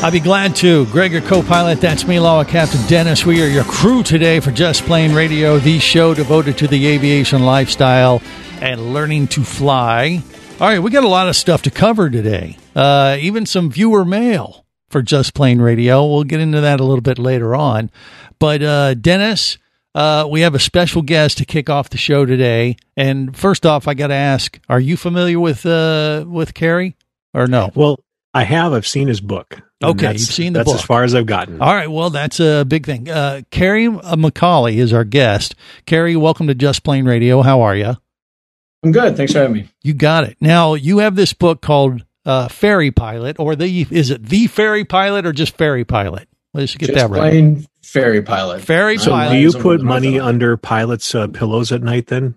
[0.00, 0.86] I'd be glad to.
[0.86, 3.26] Gregor, co-pilot, that's me, Law Captain Dennis.
[3.26, 7.42] We are your crew today for Just Plane Radio, the show devoted to the aviation
[7.42, 8.22] lifestyle
[8.60, 10.22] and learning to fly.
[10.60, 12.56] All right, we got a lot of stuff to cover today.
[12.76, 16.06] Uh, even some viewer mail for Just Plane Radio.
[16.06, 17.90] We'll get into that a little bit later on.
[18.38, 19.58] But uh, Dennis,
[19.96, 22.76] uh, we have a special guest to kick off the show today.
[22.96, 26.96] And first off, I got to ask: Are you familiar with uh, with Kerry
[27.34, 27.72] or no?
[27.74, 27.98] Well,
[28.38, 28.72] I have.
[28.72, 29.60] I've seen his book.
[29.82, 30.78] Okay, you've seen the That's book.
[30.80, 31.60] as far as I've gotten.
[31.60, 33.08] All right, well, that's a big thing.
[33.10, 35.54] Uh, Kerry uh, McCauley is our guest.
[35.86, 37.42] Kerry, welcome to Just Plane Radio.
[37.42, 37.96] How are you?
[38.84, 39.16] I'm good.
[39.16, 39.68] Thanks for having me.
[39.82, 40.36] You got it.
[40.40, 44.84] Now, you have this book called uh, Ferry Pilot, or the is it the Ferry
[44.84, 46.28] Pilot or just Ferry Pilot?
[46.54, 47.20] Let's get Just that right.
[47.30, 48.62] plain ferry pilot.
[48.62, 49.32] Ferry So, pilot.
[49.34, 52.06] do you put money under pilots' uh, pillows at night?
[52.06, 52.36] Then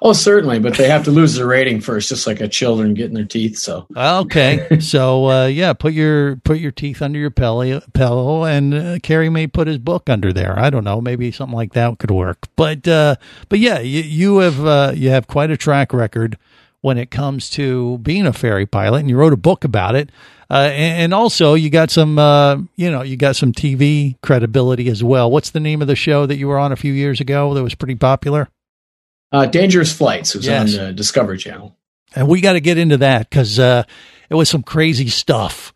[0.00, 3.14] Oh, certainly, but they have to lose their rating first, just like a children getting
[3.14, 3.58] their teeth.
[3.58, 8.74] So Okay, so uh, yeah, put your put your teeth under your pillow, pillow and
[8.74, 10.58] uh, Kerry may put his book under there.
[10.58, 12.48] I don't know, maybe something like that could work.
[12.56, 13.16] But uh,
[13.48, 16.38] but yeah, you, you have uh, you have quite a track record
[16.80, 20.10] when it comes to being a ferry pilot, and you wrote a book about it.
[20.50, 24.88] Uh, and, and also, you got some uh, you know you got some TV credibility
[24.88, 25.30] as well.
[25.30, 27.62] What's the name of the show that you were on a few years ago that
[27.62, 28.48] was pretty popular?
[29.34, 30.76] Uh, dangerous flights was Yes.
[30.78, 31.76] on the Discovery Channel.
[32.14, 33.82] And we got to get into that because uh,
[34.30, 35.74] it was some crazy stuff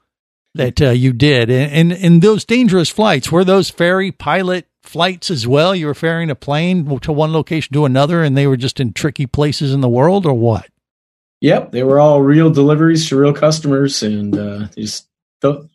[0.54, 1.50] that uh, you did.
[1.50, 5.74] And, and and those dangerous flights were those ferry pilot flights as well.
[5.74, 8.92] You were ferrying a plane to one location to another, and they were just in
[8.92, 10.68] tricky places in the world, or what?
[11.40, 15.08] Yep, they were all real deliveries to real customers, and uh, they just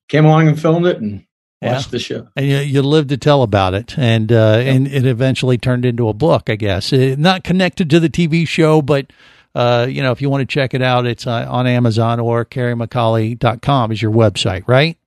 [0.08, 1.26] came along and filmed it and
[1.64, 1.74] Yeah.
[1.74, 2.28] watched the show.
[2.36, 6.10] And you, you lived to tell about it, and uh, and it eventually turned into
[6.10, 6.92] a book, I guess.
[6.94, 9.12] Uh, not connected to the TV show, but.
[9.56, 12.44] Uh, you know, if you want to check it out, it's uh, on Amazon or
[12.44, 14.98] kerrymccauley.com is your website, right?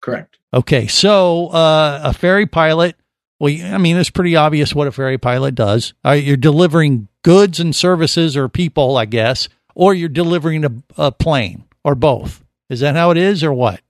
[0.00, 0.38] Correct.
[0.54, 2.96] Okay, so uh, a ferry pilot.
[3.38, 5.92] Well, I mean, it's pretty obvious what a ferry pilot does.
[6.02, 11.12] Uh, you're delivering goods and services, or people, I guess, or you're delivering a, a
[11.12, 12.42] plane, or both.
[12.70, 13.80] Is that how it is, or what?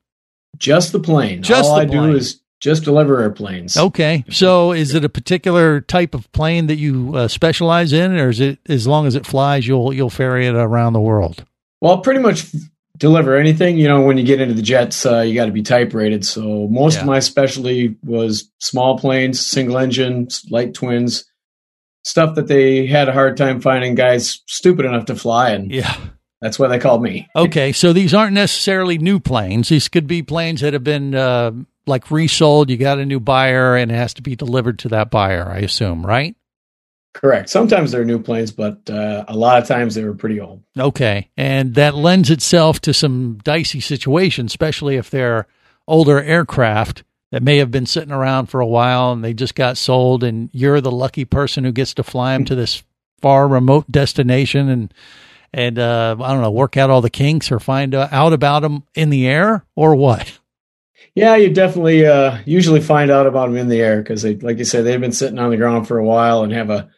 [0.60, 1.42] Just the plane.
[1.42, 2.10] Just all the I plane.
[2.10, 3.76] do is just deliver airplanes.
[3.76, 8.28] Okay, so is it a particular type of plane that you uh, specialize in, or
[8.28, 11.44] is it as long as it flies, you'll you'll ferry it around the world?
[11.80, 12.44] Well, pretty much
[12.98, 13.78] deliver anything.
[13.78, 16.26] You know, when you get into the jets, uh, you got to be type rated.
[16.26, 17.00] So most Yeah.
[17.00, 21.24] of my specialty was small planes, single engine, light twins,
[22.04, 25.94] stuff that they had a hard time finding guys stupid enough to fly, and Yeah.
[26.40, 27.28] That's why they called me.
[27.36, 29.68] Okay, so these aren't necessarily new planes.
[29.68, 31.52] These could be planes that have been uh,
[31.86, 32.70] like resold.
[32.70, 35.48] You got a new buyer, and it has to be delivered to that buyer.
[35.48, 36.34] I assume, right?
[37.12, 37.50] Correct.
[37.50, 40.62] Sometimes they're new planes, but uh, a lot of times they were pretty old.
[40.78, 45.46] Okay, and that lends itself to some dicey situations, especially if they're
[45.86, 47.02] older aircraft
[47.32, 50.48] that may have been sitting around for a while and they just got sold, and
[50.52, 52.82] you're the lucky person who gets to fly them to this
[53.20, 54.94] far remote destination and
[55.52, 58.60] and uh, I don't know, work out all the kinks or find uh, out about
[58.60, 60.38] them in the air or what.
[61.14, 64.58] Yeah, you definitely uh, usually find out about them in the air because they, like
[64.58, 66.88] you said, they've been sitting on the ground for a while and have a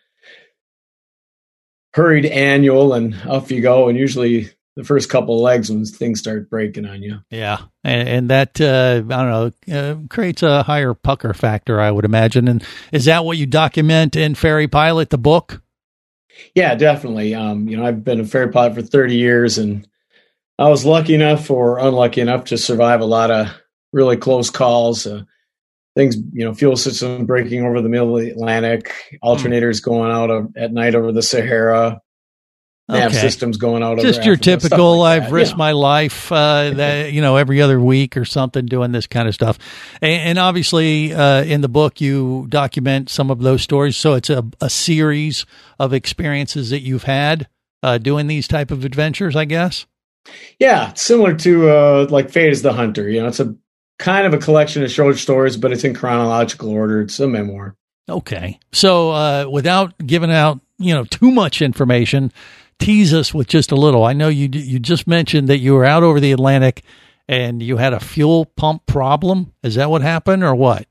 [1.95, 3.89] hurried annual, and off you go.
[3.89, 7.21] And usually the first couple of legs when things start breaking on you.
[7.31, 11.91] Yeah, and, and that uh, I don't know uh, creates a higher pucker factor, I
[11.91, 12.49] would imagine.
[12.49, 15.62] And is that what you document in Ferry Pilot, the book?
[16.55, 17.35] Yeah, definitely.
[17.35, 19.87] Um, you know, I've been a ferry pilot for 30 years, and
[20.59, 23.49] I was lucky enough or unlucky enough to survive a lot of
[23.93, 25.07] really close calls.
[25.07, 25.23] Uh,
[25.95, 30.31] things, you know, fuel system breaking over the middle of the Atlantic, alternators going out
[30.31, 32.01] of, at night over the Sahara,
[32.93, 33.21] nav Okay.
[33.21, 33.99] systems going out.
[34.01, 34.99] Just your typical.
[34.99, 35.35] like I've that.
[35.35, 39.27] risked my life, uh, that you know, every other week or something, doing this kind
[39.29, 39.59] of stuff.
[40.01, 43.97] And, and obviously, uh, in the book, you document some of those stories.
[43.97, 45.45] So it's a, a series
[45.79, 47.49] of experiences that you've had
[47.83, 49.87] uh, doing these type of adventures, I guess.
[50.61, 53.09] Yeah, similar to uh, like Fate is the Hunter.
[53.09, 53.57] You know, it's a
[53.99, 57.01] kind of a collection of short stories, but it's in chronological order.
[57.01, 57.75] It's a memoir.
[58.09, 58.59] Okay.
[58.73, 62.33] So, uh, without giving out, you know, too much information,
[62.79, 64.05] tease us with just a little.
[64.05, 66.83] I know you you just mentioned that you were out over the Atlantic
[67.29, 69.53] and you had a fuel pump problem.
[69.63, 70.87] Is that what happened, or what?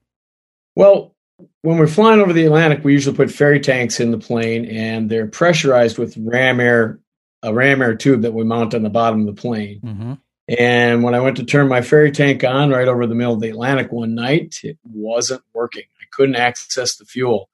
[0.75, 1.15] Well,
[1.61, 5.09] when we're flying over the Atlantic, we usually put ferry tanks in the plane, and
[5.09, 6.99] they're pressurized with ram air,
[7.43, 9.81] a ram air tube that we mount on the bottom of the plane.
[9.83, 10.13] Mm-hmm.
[10.57, 13.39] And when I went to turn my ferry tank on right over the middle of
[13.39, 15.83] the Atlantic one night, it wasn't working.
[16.01, 17.49] I couldn't access the fuel.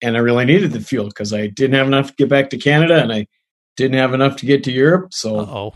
[0.00, 2.58] And I really needed the fuel because I didn't have enough to get back to
[2.58, 3.28] Canada and I
[3.76, 5.12] didn't have enough to get to Europe.
[5.12, 5.74] So oh.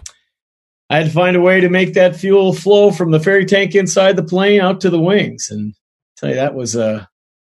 [0.89, 3.75] I had to find a way to make that fuel flow from the ferry tank
[3.75, 5.49] inside the plane out to the wings.
[5.51, 5.81] And I
[6.21, 7.05] tell you, that was uh,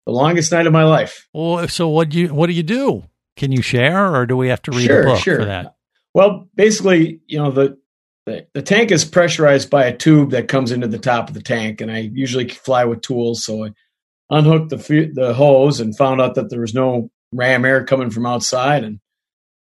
[0.06, 1.28] the longest night of my life.
[1.34, 3.04] Well, so what do you what do you do?
[3.36, 5.40] Can you share, or do we have to read Sure, a book sure.
[5.40, 5.76] for that?
[6.16, 7.78] Well, basically, you know, the,
[8.26, 11.42] the the tank is pressurized by a tube that comes into the top of the
[11.42, 13.70] tank, and I usually fly with tools, so I
[14.32, 18.26] unhooked the the hose and found out that there was no ram air coming from
[18.26, 19.00] outside, and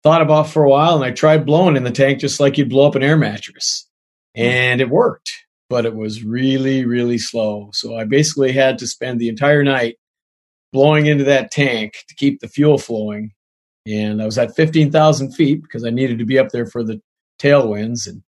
[0.03, 2.69] thought about for a while, and I tried blowing in the tank just like you'd
[2.69, 3.87] blow up an air mattress,
[4.35, 5.31] and it worked,
[5.69, 7.69] but it was really really slow.
[7.73, 9.97] So I basically had to spend the entire night
[10.71, 13.31] blowing into that tank to keep the fuel flowing.
[13.87, 17.01] And I was at 15,000 feet because I needed to be up there for the
[17.41, 18.21] tailwinds and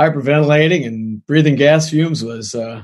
[0.00, 2.82] hyperventilating and breathing gas fumes was uh,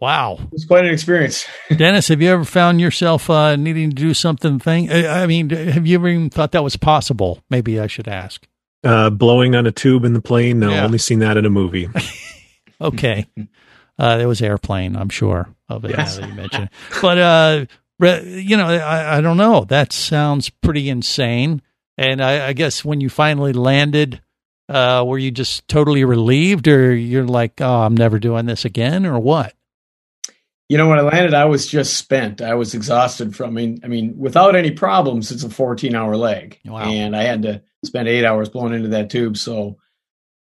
[0.00, 1.46] Wow, it's quite an experience.
[1.76, 4.58] Dennis, have you ever found yourself uh, needing to do something?
[4.58, 7.38] Thing, I I mean, have you ever even thought that was possible?
[7.48, 8.46] Maybe I should ask.
[8.82, 10.58] Uh, blowing on a tube in the plane.
[10.58, 10.84] No, Yeah.
[10.84, 11.88] only seen that in a movie.
[12.80, 13.26] Okay,
[13.98, 14.96] uh, there was airplane.
[14.96, 15.92] I'm sure of it.
[15.92, 16.18] Yes.
[16.18, 16.70] Now that you mentioned,
[17.00, 17.64] but uh,
[18.24, 19.64] you know, I, I don't know.
[19.64, 21.62] That sounds pretty insane.
[21.96, 24.20] And I, I guess when you finally landed,
[24.68, 29.06] uh, were you just totally relieved, or you're like, oh, I'm never doing this again,
[29.06, 29.54] or what?
[30.74, 32.42] You know, when I landed, I was just spent.
[32.42, 33.50] I was exhausted from.
[33.50, 36.90] I mean, I mean, without any problems, it's a 14 hour leg, Wow.
[36.90, 39.36] and I had to spend eight hours blowing into that tube.
[39.36, 39.76] So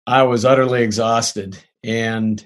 [0.04, 2.44] I was utterly exhausted, and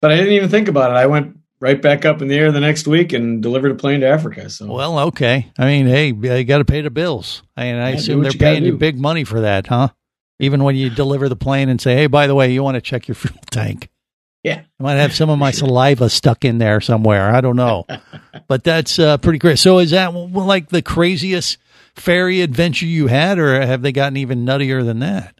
[0.00, 0.94] but I didn't even think about it.
[0.96, 4.02] I went right back up in the air the next week and delivered a plane
[4.02, 4.48] to Africa.
[4.48, 5.50] So Well, okay.
[5.58, 7.42] I mean, hey, you got to pay the bills.
[7.56, 9.88] I mean, I Yeah, assume they're you paying you big money for that, huh?
[10.38, 12.80] Even when you deliver the plane and say, "Hey, by the way, you want to
[12.80, 13.88] check your fuel tank."
[14.42, 14.62] Yeah.
[14.80, 17.32] I might have some of my saliva stuck in there somewhere.
[17.34, 17.86] I don't know,
[18.48, 19.58] but that's uh, pretty great.
[19.58, 21.58] So, is that like the craziest
[21.94, 25.38] ferry adventure you had, or have they gotten even nuttier than that?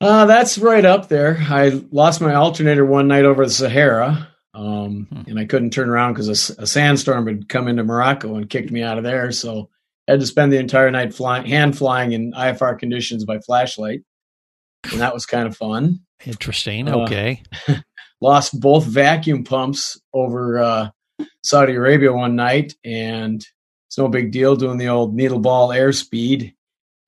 [0.00, 1.38] Uh, that's right up there.
[1.40, 5.30] I lost my alternator one night over the Sahara, um, Hmm.
[5.30, 8.82] and I couldn't turn around because a sandstorm had come into Morocco and kicked me
[8.82, 9.32] out of there.
[9.32, 9.70] So
[10.06, 14.02] I had to spend the entire night flying, hand flying in IFR conditions by flashlight,
[14.92, 16.00] and that was kind of fun.
[16.26, 16.88] Interesting.
[16.88, 17.42] Uh, Okay.
[18.20, 20.88] Lost both vacuum pumps over uh,
[21.44, 23.44] Saudi Arabia one night, and
[23.88, 26.54] it's no big deal doing the old needle ball airspeed.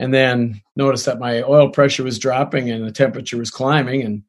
[0.01, 4.23] And then noticed that my oil pressure was dropping and the temperature was climbing, and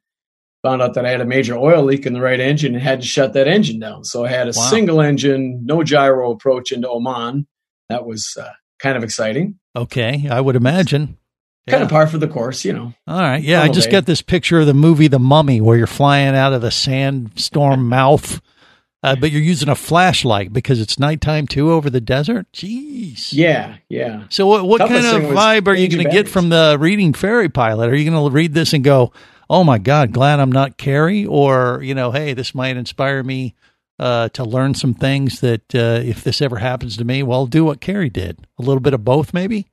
[0.64, 3.02] found out that I had a major oil leak in the right engine and had
[3.02, 4.04] to shut that engine down.
[4.04, 4.70] So I had a Wow.
[4.70, 7.46] single engine, no gyro approach into Oman.
[7.90, 9.60] That was uh, kind of exciting.
[9.76, 10.28] Okay.
[10.30, 11.18] I would imagine.
[11.68, 11.84] Kind Yeah.
[11.86, 12.94] of par for the course, you know.
[13.08, 13.44] All right.
[13.44, 16.54] Yeah, I just got this picture of the movie The Mummy where you're flying out
[16.54, 18.42] of the sandstorm mouth,
[19.04, 22.48] uh, but you're using a flashlight because it's nighttime too over the desert.
[22.54, 23.34] Jeez.
[23.34, 24.24] Yeah, yeah.
[24.30, 27.14] So what what Toughest kind of vibe are you going to get from the reading
[27.14, 27.90] Ferry Pilot?
[27.90, 29.12] Are you going to read this and go,
[29.50, 33.54] "Oh my God, glad I'm not Kerry," or you know, "Hey, this might inspire me
[34.00, 37.46] uh, to learn some things that uh, if this ever happens to me, well, I'll
[37.48, 39.68] do what Kerry did." A little bit of both, maybe.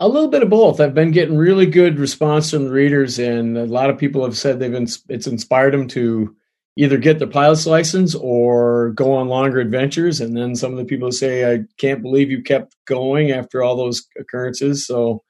[0.00, 0.80] A little bit of both.
[0.80, 4.38] I've been getting really good response from the readers, and a lot of people have
[4.38, 6.36] said they've been, it's inspired them to
[6.76, 10.20] either get their pilot's license or go on longer adventures.
[10.20, 13.76] And then some of the people say, "I can't believe you kept going after all
[13.76, 15.24] those occurrences." So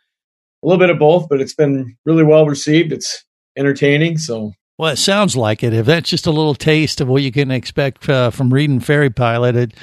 [0.63, 2.93] a little bit of both, but it's been really well received.
[2.93, 3.25] It's
[3.57, 4.19] entertaining.
[4.19, 5.73] So Well, it sounds like it.
[5.73, 9.11] If that's just a little taste of what you can expect uh, from reading Ferry
[9.11, 9.75] Pilot, it,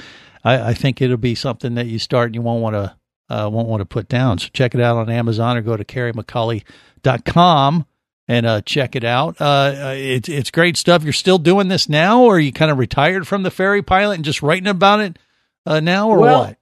[0.44, 2.95] I, I think it'll be something that you start and you won't want to
[3.28, 4.38] uh, won't want to put down.
[4.38, 7.86] So check it out on Amazon or go to kerrymccauley.com
[8.28, 9.40] and uh, check it out.
[9.40, 11.04] Uh, uh, it's it's great stuff.
[11.04, 14.14] You're still doing this now, or are you kind of retired from the ferry Pilot
[14.14, 15.18] and just writing about it
[15.64, 16.56] uh, now, or Well, what?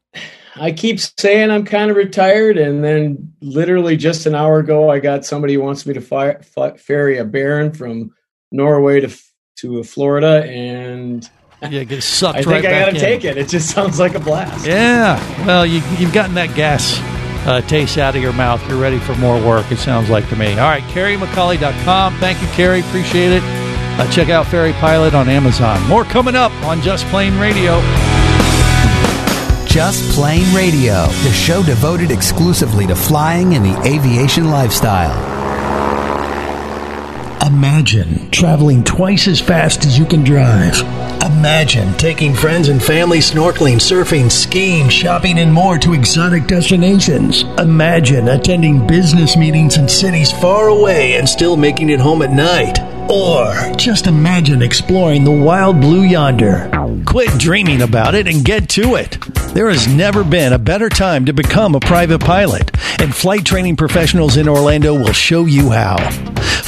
[0.56, 5.00] I keep saying I'm kind of retired, and then literally just an hour ago, I
[5.00, 8.14] got somebody who wants me to ferry a Baron from
[8.52, 9.16] Norway to
[9.56, 11.28] to Florida, and
[11.70, 13.36] You get sucked I right think I got to take it.
[13.36, 14.66] It just sounds like a blast.
[14.66, 15.18] Yeah.
[15.46, 16.98] Well, you, you've gotten that gas
[17.46, 18.66] uh, taste out of your mouth.
[18.68, 20.52] You're ready for more work, it sounds like to me.
[20.52, 22.18] All right, KerryMcCauley.com.
[22.18, 22.80] Thank you, Kerry.
[22.80, 23.42] Appreciate it.
[23.96, 25.80] Uh, check out Ferry Pilot on Amazon.
[25.88, 27.80] More coming up on Just Plane Radio.
[29.66, 35.12] Just Plane Radio, the show devoted exclusively to flying and the aviation lifestyle.
[37.44, 40.80] Imagine traveling twice as fast as you can drive.
[41.24, 47.44] Imagine taking friends and family snorkeling, surfing, skiing, shopping, and more to exotic destinations.
[47.58, 52.78] Imagine attending business meetings in cities far away and still making it home at night.
[53.10, 56.68] Or just imagine exploring the wild blue yonder.
[57.06, 59.18] Quit dreaming about it and get to it.
[59.54, 62.70] There has never been a better time to become a private pilot,
[63.00, 65.96] and flight training professionals in Orlando will show you how.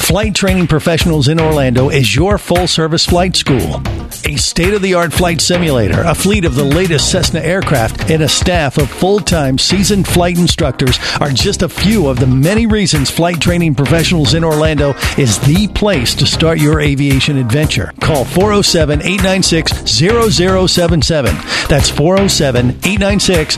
[0.07, 3.81] Flight Training Professionals in Orlando is your full service flight school.
[4.23, 8.23] A state of the art flight simulator, a fleet of the latest Cessna aircraft, and
[8.23, 12.67] a staff of full time seasoned flight instructors are just a few of the many
[12.67, 17.91] reasons Flight Training Professionals in Orlando is the place to start your aviation adventure.
[17.99, 19.89] Call 407 896
[20.29, 21.35] 0077.
[21.67, 23.57] That's 407 896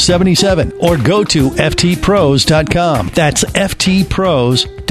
[0.00, 0.72] 0077.
[0.80, 3.10] Or go to ftpros.com.
[3.14, 4.81] That's ftpros.com.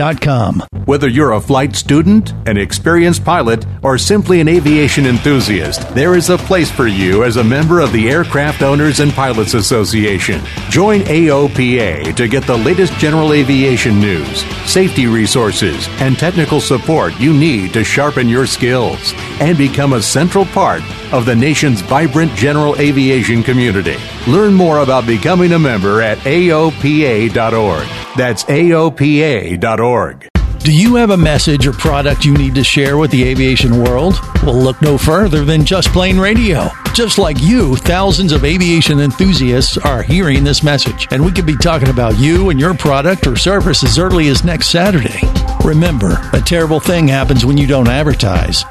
[0.86, 6.31] Whether you're a flight student, an experienced pilot, or simply an aviation enthusiast, there is
[6.31, 10.41] a place for you as a member of the Aircraft Owners and Pilots Association.
[10.70, 17.31] Join AOPA to get the latest general aviation news, safety resources, and technical support you
[17.31, 20.81] need to sharpen your skills and become a central part
[21.13, 23.98] of the nation's vibrant general aviation community.
[24.27, 27.88] Learn more about becoming a member at AOPA.org.
[28.18, 30.27] That's AOPA.org.
[30.63, 34.13] Do you have a message or product you need to share with the aviation world?
[34.44, 36.70] Well, look no further than Just Plane Radio.
[36.94, 41.58] Just like you, thousands of aviation enthusiasts are hearing this message, and we could be
[41.58, 45.22] talking about you and your product or service as early as next Saturday.
[45.63, 48.63] Remember, a terrible thing happens when you don't advertise.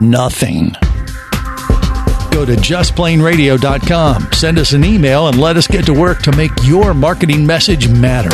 [0.00, 0.76] Nothing.
[2.30, 6.52] Go to justplaneradio.com, send us an email, and let us get to work to make
[6.62, 8.30] your marketing message matter.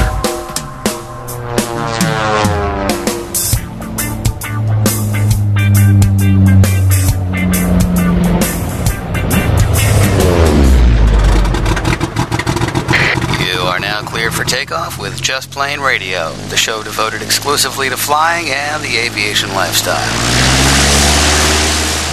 [13.41, 17.97] You are now cleared for takeoff with Just Plane Radio, the show devoted exclusively to
[17.97, 20.64] flying and the aviation lifestyle.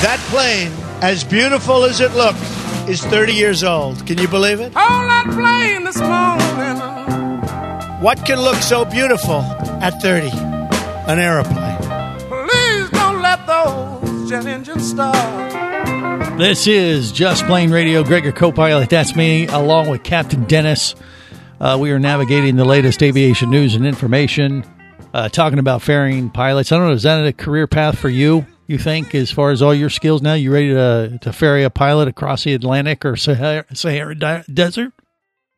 [0.02, 0.72] That plane,
[1.04, 2.40] as beautiful as it looks,
[2.90, 4.04] is 30 years old.
[4.08, 4.76] Can you believe it?
[4.76, 6.82] On that plane this morning.
[8.02, 9.42] What can look so beautiful
[9.80, 10.30] at 30?
[11.08, 11.78] An aeroplane.
[12.28, 15.52] Please don't let those jet engines start.
[16.40, 18.04] This is Just Plane Radio.
[18.04, 20.96] Gregor co-pilot, that's me, along with Captain Dennis.
[21.60, 24.66] Uh, we are navigating the latest aviation news and information,
[25.14, 26.72] uh, talking about ferrying pilots.
[26.72, 29.62] I don't know, is that a career path for you, you think, as far as
[29.62, 30.34] all your skills now?
[30.34, 34.94] You ready to, to ferry a pilot across the Atlantic or Sahara, Sahara Desert?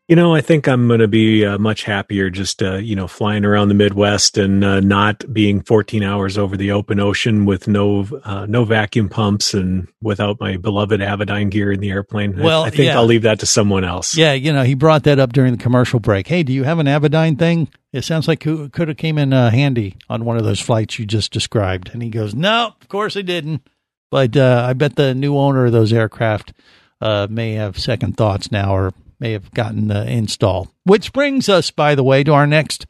[0.10, 3.08] You know, I think I'm going to be uh, much happier just, uh, you know,
[3.08, 7.70] flying around the Midwest and uh, not being 14 hours over the open ocean with
[7.70, 12.38] no uh, no vacuum pumps and without my beloved Avidyne gear in the airplane.
[12.38, 12.98] Well, I, think yeah.
[12.98, 14.18] I'll leave that to someone else.
[14.18, 16.28] Yeah, you know, he brought that up during the commercial break.
[16.28, 17.70] Hey, do you have an Avidyne thing?
[17.94, 21.00] It sounds like it could have came in uh, handy on one of those flights
[21.00, 21.92] you just described.
[21.94, 23.66] And he goes, no, of course it didn't.
[24.12, 26.52] But uh, I bet the new owner of those aircraft
[27.00, 28.94] uh, may have second thoughts now or
[29.24, 30.70] may have gotten the install.
[30.84, 32.86] Which brings us, by the way, to our next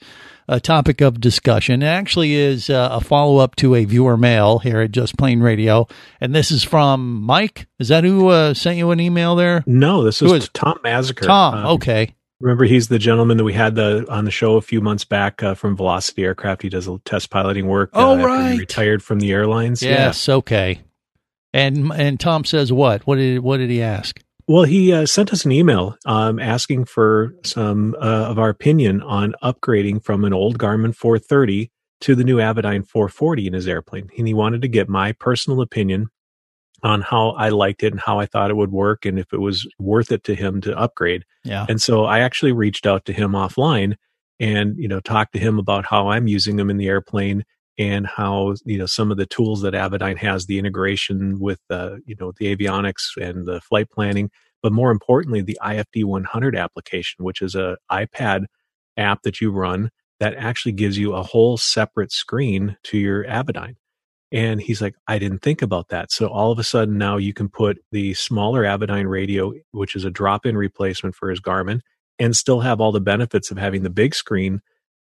[0.50, 1.84] uh, topic of discussion.
[1.84, 5.42] It actually is uh, a follow up to a viewer mail here at Just Plane
[5.42, 5.88] Radio.
[6.20, 7.68] And this is from Mike.
[7.78, 9.64] Is that who uh, sent you an email there?
[9.68, 11.26] No, this Who is Tom Massacre.
[11.26, 11.54] Tom.
[11.54, 12.16] Um, okay.
[12.40, 15.42] Remember, he's the gentleman that we had the on the show a few months back
[15.44, 16.64] uh, from Velocity Aircraft.
[16.64, 17.92] He does a test piloting work.
[17.94, 18.60] Oh, uh, right.
[18.60, 19.82] retired from the airlines.
[19.82, 20.82] Yes, okay.
[21.54, 23.08] And and Tom says what?
[23.08, 24.20] What did what did he ask?
[24.48, 29.02] Well, he uh, sent us an email um, asking for some uh, of our opinion
[29.02, 31.72] on upgrading from an old Garmin 430
[32.02, 34.10] to the new Avidyne 440 in his airplane.
[34.18, 36.08] And he wanted to get my personal opinion
[36.84, 39.40] on how I liked it and how I thought it would work and if it
[39.40, 41.24] was worth it to him to upgrade.
[41.46, 41.66] Yeah.
[41.70, 43.96] And so I actually reached out to him offline
[44.40, 47.46] and, you know, talked to him about how I'm using them in the airplane
[47.78, 51.96] and how, you know, some of the tools that Avidyne has, the integration with, uh,
[52.06, 54.30] you know, the avionics and the flight planning,
[54.62, 58.46] but more importantly, the IFD 100 application, which is a iPad
[58.98, 59.90] app that you run
[60.20, 63.76] that actually gives you a whole separate screen to your Avidyne.
[64.32, 66.12] And he's like, I didn't think about that.
[66.12, 70.06] So all of a sudden now you can put the smaller Avidyne radio, which is
[70.06, 71.82] a drop in replacement for his Garmin,
[72.18, 74.62] and still have all the benefits of having the big screen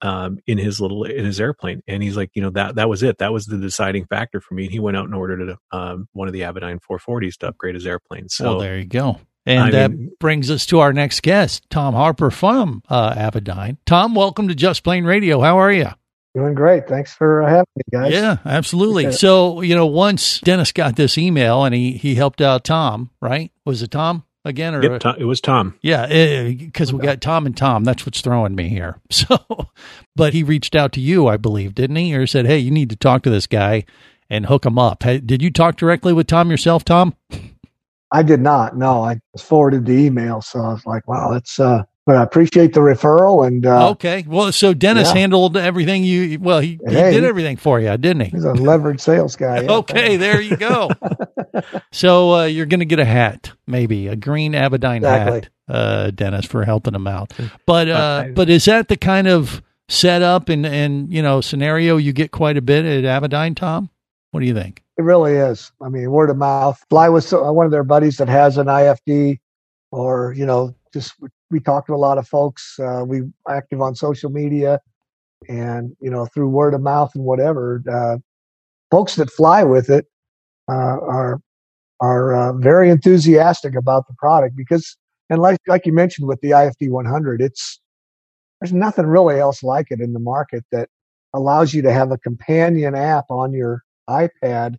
[0.03, 1.83] um, in his little in his airplane.
[1.87, 3.19] And he's like, you know, that that was it.
[3.19, 4.65] That was the deciding factor for me.
[4.65, 7.75] And he went out and ordered a, um, one of the Avidyne 440s to upgrade
[7.75, 8.29] his airplane.
[8.29, 9.21] So well, there you go.
[9.47, 13.77] And I that mean- brings us to our next guest, Tom Harper from uh, Avidyne.
[13.87, 15.41] Tom, welcome to Just Plane Radio.
[15.41, 15.89] How are you?
[16.35, 16.89] Doing great.
[16.89, 18.13] Thanks for having me, guys.
[18.13, 19.05] Yeah, absolutely.
[19.05, 19.21] Appreciate.
[19.21, 23.53] So, you know, once Dennis got this email and he he helped out Tom, right?
[23.65, 25.77] Was it Tom again or Yep, Tom, it was Tom.
[25.83, 26.07] Yeah,
[26.49, 27.85] because we got Tom and Tom.
[27.85, 29.01] That's what's throwing me here.
[29.11, 29.39] So,
[30.17, 32.15] but he reached out to you, I believe, didn't he?
[32.15, 33.85] Or said, "Hey, you need to talk to this guy
[34.29, 37.15] and hook him up." Hey, did you talk directly with Tom yourself, Tom?
[38.13, 38.77] I did not.
[38.77, 42.23] No, I was forwarded the email, so I was like, "Wow, that's." uh But I
[42.23, 44.27] appreciate the referral, and uh, okay.
[44.29, 45.21] Well, so Dennis yeah.
[45.21, 46.05] handled everything.
[46.05, 47.13] You well, he, he Hey.
[47.13, 48.31] did everything for you, didn't he?
[48.31, 49.63] he's a leverage sales guy.
[49.63, 49.73] yeah.
[49.73, 50.91] okay, there you go.
[51.93, 55.41] so uh, you're going to get a hat, maybe a green Avidyne Exactly.
[55.41, 57.33] hat, uh, Dennis, for helping him out.
[57.65, 62.13] But uh, but is that the kind of setup and and you know scenario you
[62.13, 63.89] get quite a bit at Avidyne, Tom?
[64.31, 64.83] What do you think?
[64.99, 65.73] It really is.
[65.81, 66.85] I mean, word of mouth.
[66.91, 69.39] Fly with one of their buddies that has an IFD,
[69.91, 71.15] or you know, just
[71.55, 72.81] we talk to a lot of folks.
[72.81, 74.81] Uh, we active on social media,
[75.49, 77.81] and you know, through word of mouth and whatever.
[77.89, 78.17] Uh,
[78.91, 80.07] folks that fly with it
[80.69, 81.41] uh, are
[82.01, 84.97] are uh, very enthusiastic about the product because,
[85.31, 87.81] and like like you mentioned with the IFD 100, it's
[88.61, 90.89] there's nothing really else like it in the market that
[91.35, 94.75] allows you to have a companion app on your iPad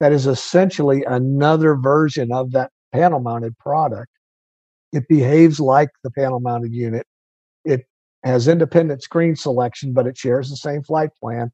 [0.00, 4.10] that is essentially another version of that panel mounted product.
[4.94, 7.04] It behaves like the panel mounted unit.
[7.64, 7.84] It
[8.22, 11.50] has independent screen selection, but it shares the same flight plan.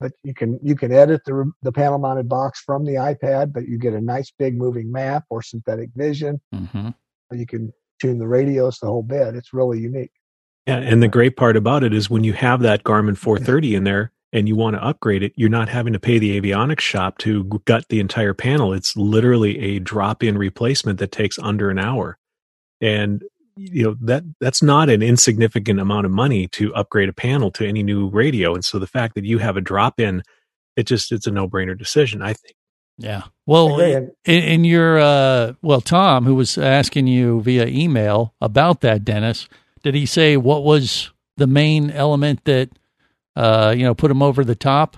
[0.00, 3.68] But you can you can edit the the panel mounted box from the iPad, but
[3.68, 6.40] you get a nice big moving map or synthetic vision.
[6.54, 6.88] Mm-hmm.
[7.32, 9.34] You can tune the radios the whole bit.
[9.34, 10.12] It's really unique.
[10.66, 13.84] Yeah, and the great part about it is when you have that Garmin 430 in
[13.84, 17.18] there and you want to upgrade it, you're not having to pay the avionics shop
[17.18, 18.72] to gut the entire panel.
[18.72, 22.18] It's literally a drop-in replacement that takes under an hour.
[22.80, 23.22] And
[23.56, 27.66] you know that that's not an insignificant amount of money to upgrade a panel to
[27.66, 28.54] any new radio.
[28.54, 30.22] And so the fact that you have a drop-in,
[30.76, 32.56] it just it's a no-brainer decision, I think.
[32.96, 33.24] Yeah.
[33.46, 39.04] Well, in, in your uh, well, Tom, who was asking you via email about that,
[39.04, 39.48] Dennis,
[39.82, 42.70] did he say what was the main element that
[43.36, 44.96] uh, you know put him over the top?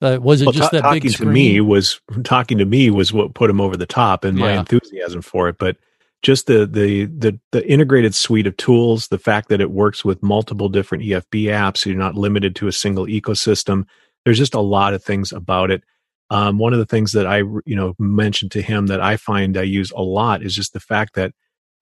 [0.00, 2.90] Uh, was it Well, just ta- that talking big to me was talking to me
[2.90, 5.76] was what put him over the top and my enthusiasm for it but
[6.22, 10.22] just the, the the the integrated suite of tools the fact that it works with
[10.22, 13.84] multiple different efb apps you're not limited to a single ecosystem.
[14.24, 15.82] There's just a lot of things about it.
[16.30, 19.56] Um, one of the things that i you know mentioned to him that i find
[19.56, 21.32] i use a lot is just the fact that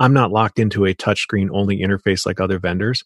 [0.01, 3.05] i'm not locked into a touchscreen only interface like other vendors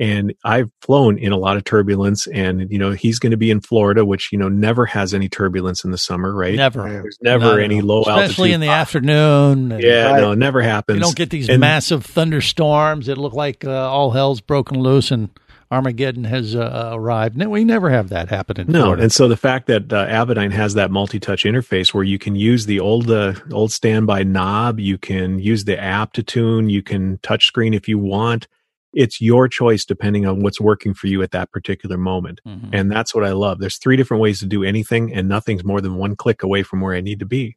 [0.00, 3.50] and I've flown in a lot of turbulence and you know he's going to be
[3.50, 6.82] in Florida which you know never has any turbulence in the summer right Never.
[6.88, 9.78] there's never Not any low especially altitude in the afternoon.
[9.80, 10.20] yeah Right.
[10.20, 13.70] no it never happens You don't get these And- massive thunderstorms that look like uh,
[13.90, 15.28] all hell's broken loose and
[15.72, 17.36] Armageddon has uh, arrived.
[17.36, 19.02] No, we never have that happen in no Florida.
[19.04, 22.66] and so the fact that uh, Avidyne has that multi-touch interface where you can use
[22.66, 27.18] the old uh, old standby knob you can use the app to tune you can
[27.18, 28.48] touch screen if you want
[28.92, 32.70] it's your choice depending on what's working for you at that particular moment Mhm.
[32.72, 35.80] and that's what I love there's three different ways to do anything and nothing's more
[35.80, 37.56] than one click away from where I need to be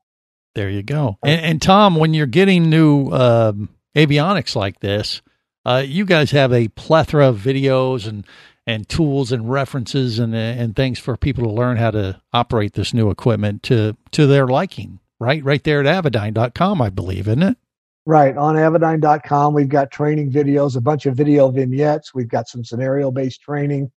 [0.55, 1.17] There you go.
[1.23, 5.23] And, and Tom, when you're getting new um, avionics like this,
[5.65, 8.23] uh, you guys have a plethora of videos and
[8.67, 12.93] and tools and references and and things for people to learn how to operate this
[12.93, 14.99] new equipment to to their liking.
[15.19, 17.57] Right, right there at Avidyne.com, I believe, isn't it?
[18.05, 18.35] Right.
[18.35, 22.13] On Avidyne.com, we've got training videos, a bunch of video vignettes.
[22.13, 23.91] We've got some scenario based training.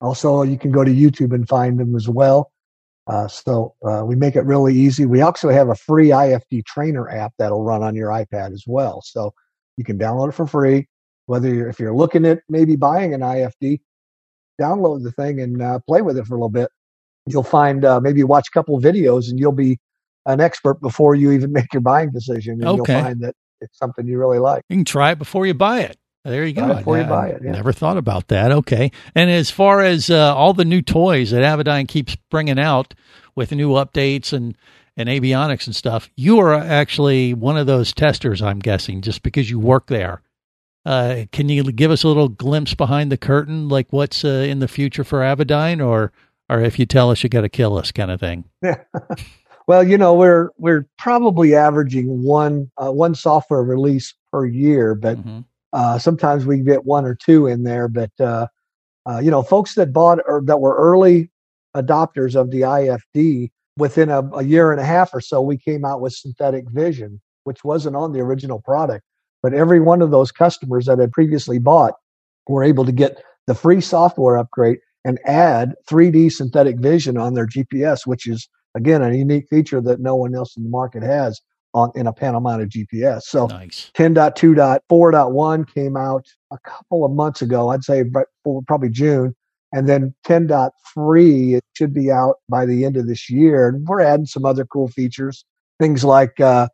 [0.00, 2.52] Also, you can go to YouTube and find them as well.
[3.06, 5.04] Uh, so uh, we make it really easy.
[5.04, 9.02] We also have a free IFD trainer app that'll run on your iPad as well.
[9.02, 9.34] So
[9.76, 10.88] you can download it for free.
[11.26, 13.80] Whether you're, if you're looking at maybe buying an IFD,
[14.60, 16.70] download the thing and uh, play with it for a little bit.
[17.26, 19.78] You'll find uh, maybe watch a couple of videos and you'll be
[20.26, 22.54] an expert before you even make your buying decision.
[22.54, 22.76] And Okay.
[22.76, 24.64] you'll find that it's something you really like.
[24.68, 25.96] You can try it before you buy it.
[26.24, 26.70] There you go.
[26.70, 27.52] It before you buy it, yeah.
[27.52, 28.52] Never thought about that.
[28.52, 28.92] Okay.
[29.14, 32.94] And as far as uh, all the new toys that Avidyne keeps bringing out
[33.34, 34.56] with new updates and
[34.96, 38.42] and avionics and stuff, you are actually one of those testers.
[38.42, 40.20] I'm guessing just because you work there.
[40.84, 44.58] Uh, can you give us a little glimpse behind the curtain, like what's uh, in
[44.58, 46.12] the future for Avidyne, or
[46.50, 48.44] or if you tell us you got to kill us, kind of thing?
[49.70, 55.16] Well, you know, we're we're probably averaging one uh, one software release per year, but
[55.18, 55.44] Mhm.
[55.72, 57.86] uh, sometimes we get one or two in there.
[57.86, 58.48] But uh,
[59.08, 61.30] uh, you know, folks that bought or that were early
[61.76, 65.84] adopters of the IFD, within a, a year and a half or so, we came
[65.84, 69.04] out with synthetic vision, which wasn't on the original product.
[69.40, 71.94] But every one of those customers that had previously bought
[72.48, 77.46] were able to get the free software upgrade and add 3D synthetic vision on their
[77.46, 81.40] GPS, which is again a unique feature that no one else in the market has
[81.74, 83.22] on in a panel mounted GPS.
[83.22, 83.90] So nice.
[83.94, 87.70] 10.2.4.1 came out a couple of months ago.
[87.70, 88.04] I'd say
[88.66, 89.34] probably June.
[89.72, 93.68] And then 10.3, it should be out by the end of this year.
[93.68, 95.44] And we're adding some other cool features,
[95.78, 96.66] things like uh,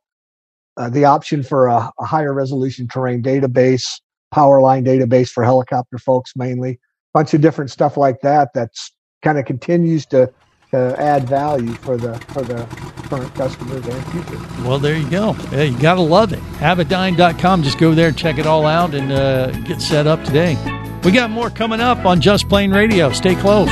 [0.79, 4.01] uh, the option for a, a, higher resolution terrain database,
[4.33, 6.79] power line database for helicopter folks mainly, a
[7.13, 8.49] bunch of different stuff like that.
[8.55, 8.91] That's
[9.23, 10.33] kind of continues to
[10.71, 12.67] to add value for the for the
[13.09, 14.63] current customers and future.
[14.63, 15.37] Well, there you go.
[15.53, 16.41] Yeah, you got to love it.
[16.59, 17.63] Avidyne.com.
[17.63, 20.57] Just go there, check it all out, and uh, get set up today.
[21.05, 23.13] We got more coming up on Just Plane Radio.
[23.13, 23.71] Stay close.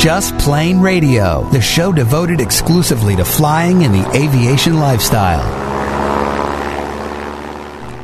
[0.00, 5.42] Just Plane Radio, the show devoted exclusively to flying and the aviation lifestyle.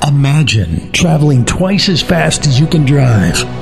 [0.09, 3.62] Imagine traveling twice as fast as you can drive.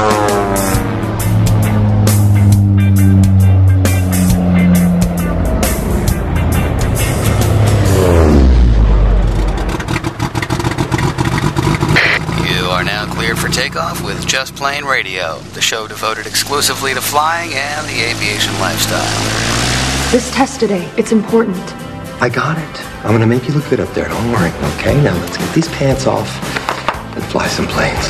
[14.61, 19.01] with Plane Radio, the show devoted exclusively to flying and the aviation lifestyle.
[20.11, 21.57] This test today, it's important.
[22.21, 23.05] I got it.
[23.05, 24.07] I'm gonna make you look good up there.
[24.07, 25.01] Don't worry, okay?
[25.01, 26.29] Now let's get these pants off
[27.15, 28.07] and fly some planes.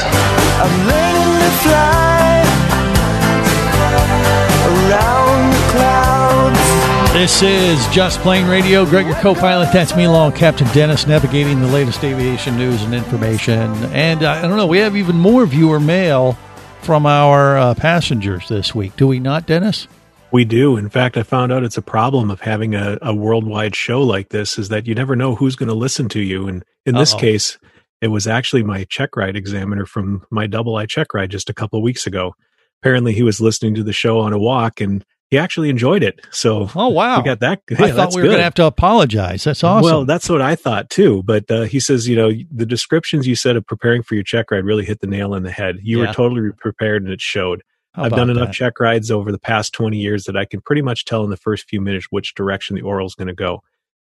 [7.14, 8.86] This is Just Plane Radio.
[8.86, 9.74] Greg, your co-pilot.
[9.74, 13.74] That's me, along Captain Dennis, navigating the latest aviation news and information.
[13.92, 16.38] And uh, I don't know, we have even more viewer mail
[16.82, 18.96] from our uh, passengers this week.
[18.96, 19.90] Do we not, Dennis?
[20.32, 20.78] We do.
[20.78, 24.30] In fact, I found out it's a problem of having a, a worldwide show like
[24.30, 26.48] this is that you never know who's going to listen to you.
[26.48, 27.20] And in this Uh-oh.
[27.20, 27.60] case,
[28.00, 31.54] it was actually my check ride examiner from my double I check ride just a
[31.54, 32.36] couple of weeks ago.
[32.82, 36.20] Apparently, he was listening to the show on a walk and he actually enjoyed it.
[36.30, 37.62] So, oh wow, we got that.
[37.70, 39.46] Yeah, I thought we were going to have to apologize.
[39.46, 39.84] That's awesome.
[39.84, 41.24] Well, that's what I thought too.
[41.24, 44.52] But uh, he says, you know, the descriptions you said of preparing for your check
[44.52, 45.78] ride really hit the nail on the head.
[45.82, 46.08] You yeah.
[46.08, 47.64] were totally prepared, and it showed.
[47.94, 48.54] How I've done enough that?
[48.54, 51.36] check rides over the past 20 years that I can pretty much tell in the
[51.36, 53.64] first few minutes which direction the oral is going to go.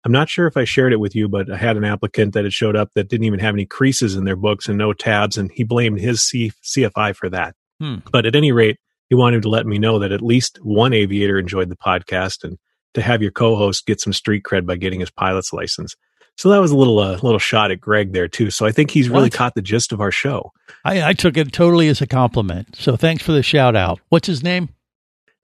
[0.05, 2.45] I'm not sure if I shared it with you, but I had an applicant that
[2.45, 5.39] had showed up that didn't even have any creases in their books and no tabs,
[5.39, 7.55] and he blamed his C- CFI for that.
[7.81, 7.97] Hmm.
[8.11, 8.79] But at any rate,
[9.11, 12.57] he wanted to let me know that at least one aviator enjoyed the podcast and
[12.95, 15.95] to have your co-host get some street cred by getting his pilot's license.
[16.37, 18.51] So that was a little uh, little shot at Greg there too.
[18.51, 19.33] So I think he's really what?
[19.33, 20.53] caught the gist of our show.
[20.85, 22.77] I, I, took it totally as a compliment.
[22.77, 24.01] So thanks for the shout out.
[24.09, 24.71] What's his name?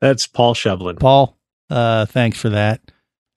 [0.01, 0.99] That's Paul Shevlin.
[0.99, 1.37] Paul,
[1.69, 2.81] uh, thanks for that.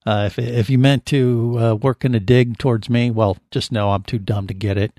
[0.06, 3.72] Uh, if if you meant to uh, work in a dig towards me, well, just
[3.72, 4.98] know I'm too dumb to get it.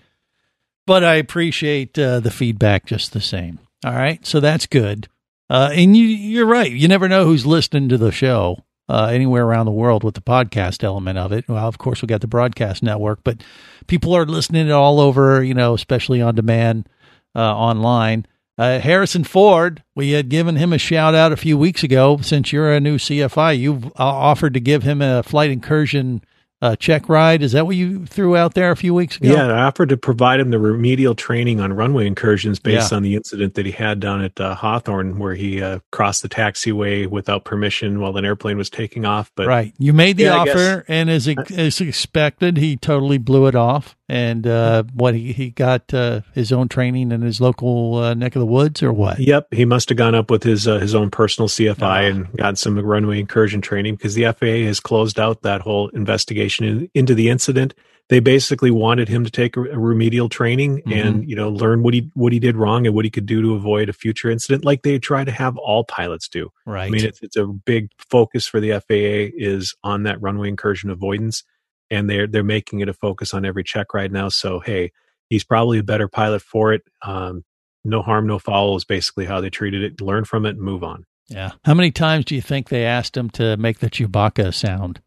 [0.86, 3.58] But I appreciate uh, the feedback just the same.
[3.84, 5.08] All right, so that's good.
[5.50, 6.70] Uh, and you, you're right.
[6.70, 10.20] You never know who's listening to the show uh, anywhere around the world with the
[10.20, 11.48] podcast element of it.
[11.48, 13.42] Well, of course, we got the broadcast network, but
[13.88, 16.88] people are listening all over, you know, especially on demand
[17.34, 18.26] uh, online.
[18.56, 22.18] Uh, Harrison Ford, we had given him a shout out a few weeks ago.
[22.18, 26.22] Since you're a new CFI, you've uh, offered to give him a flight incursion
[26.62, 27.42] uh, check ride.
[27.42, 29.32] Is that what you threw out there a few weeks ago?
[29.32, 32.96] Yeah, I offered to provide him the remedial training on runway incursions based yeah.
[32.96, 36.28] on the incident that he had down at uh, Hawthorne, where he uh, crossed the
[36.28, 39.30] taxiway without permission while an airplane was taking off.
[39.34, 43.54] But right, you made the yeah, offer, and as, as expected, he totally blew it
[43.54, 48.12] off and uh, what he he got uh, his own training in his local uh,
[48.12, 49.20] neck of the woods or what?
[49.20, 52.00] Yep, he must have gone up with his uh, his own personal CFI uh-huh.
[52.02, 56.66] and got some runway incursion training because the FAA has closed out that whole investigation
[56.66, 57.72] in, into the incident.
[58.08, 60.92] they basically wanted him to take a, a remedial training Mm-hmm.
[60.92, 63.40] and you know learn what he what he did wrong and what he could do
[63.42, 66.50] to avoid a future incident, like they try to have all pilots do.
[66.66, 66.86] Right.
[66.86, 70.90] I mean, it's it's a big focus for the FAA is on that runway incursion
[70.90, 71.44] avoidance,
[71.90, 74.28] and they're they're making it a focus on every check right now.
[74.28, 74.92] So hey,
[75.28, 76.82] he's probably a better pilot for it.
[77.02, 77.44] Um,
[77.84, 80.00] no harm, no foul is basically how they treated it.
[80.00, 81.04] Learn from it and move on.
[81.28, 81.52] yeah.
[81.64, 85.00] How many times do you think they asked him to make the Chewbacca sound?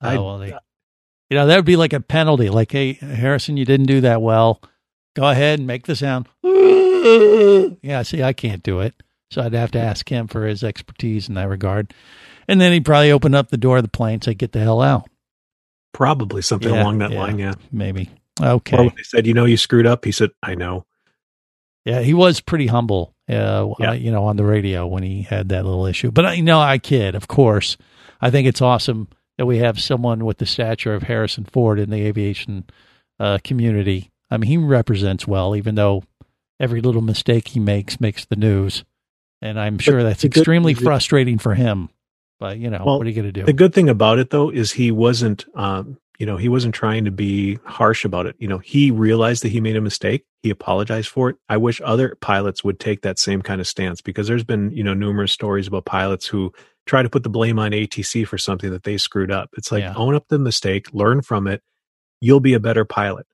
[0.00, 0.54] I- Oh, well, they,
[1.30, 2.48] you know, that would be like a penalty.
[2.50, 4.62] Like, hey, Harrison, you didn't do that well.
[5.14, 6.26] Go ahead and make the sound.
[7.82, 8.94] Yeah, see, I can't do it.
[9.30, 11.92] So I'd have to ask him for his expertise in that regard.
[12.48, 14.60] And then he'd probably open up the door of the plane and say, get the
[14.60, 15.08] hell out.
[15.98, 17.18] Probably something Yeah, along that yeah.
[17.18, 17.38] line.
[17.40, 17.54] Yeah.
[17.72, 18.08] Maybe.
[18.40, 18.76] Or Okay.
[18.76, 20.04] when they said, you know, you screwed up.
[20.04, 20.86] He said, I know.
[21.84, 23.90] Yeah, he was pretty humble, uh, Yeah.
[23.90, 26.12] uh, you know, on the radio when he had that little issue.
[26.12, 27.76] But I you know, I kid, of course.
[28.20, 29.08] I think it's awesome
[29.38, 32.64] that we have someone with the stature of Harrison Ford in the aviation
[33.18, 34.12] uh, community.
[34.30, 36.04] I mean, he represents well, even though
[36.60, 38.84] every little mistake he makes makes the news.
[39.42, 41.88] And I'm sure that's extremely frustrating for him.
[42.38, 43.44] But you know, Well, what are you going to do?
[43.44, 47.04] The good thing about it though is he wasn't, um, you know, he wasn't trying
[47.04, 48.36] to be harsh about it.
[48.38, 50.24] You know, he realized that he made a mistake.
[50.42, 51.36] He apologized for it.
[51.48, 54.82] I wish other pilots would take that same kind of stance because there's been, you
[54.82, 56.52] know, numerous stories about pilots who
[56.86, 59.50] try to put the blame on ATC for something that they screwed up.
[59.56, 59.94] It's like Yeah.
[59.94, 61.62] own up the mistake, learn from it.
[62.20, 63.26] You'll be a better pilot.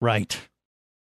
[0.00, 0.40] Right.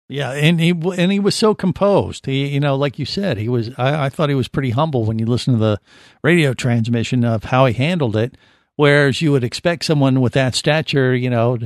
[0.09, 2.27] Yeah, and he and he was so composed.
[2.27, 3.71] He, you know, like you said, he was.
[3.77, 5.81] I, I thought he was pretty humble when you listen to the
[6.23, 8.37] radio transmission of how he handled it.
[8.77, 11.59] Whereas you would expect someone with that stature, you know,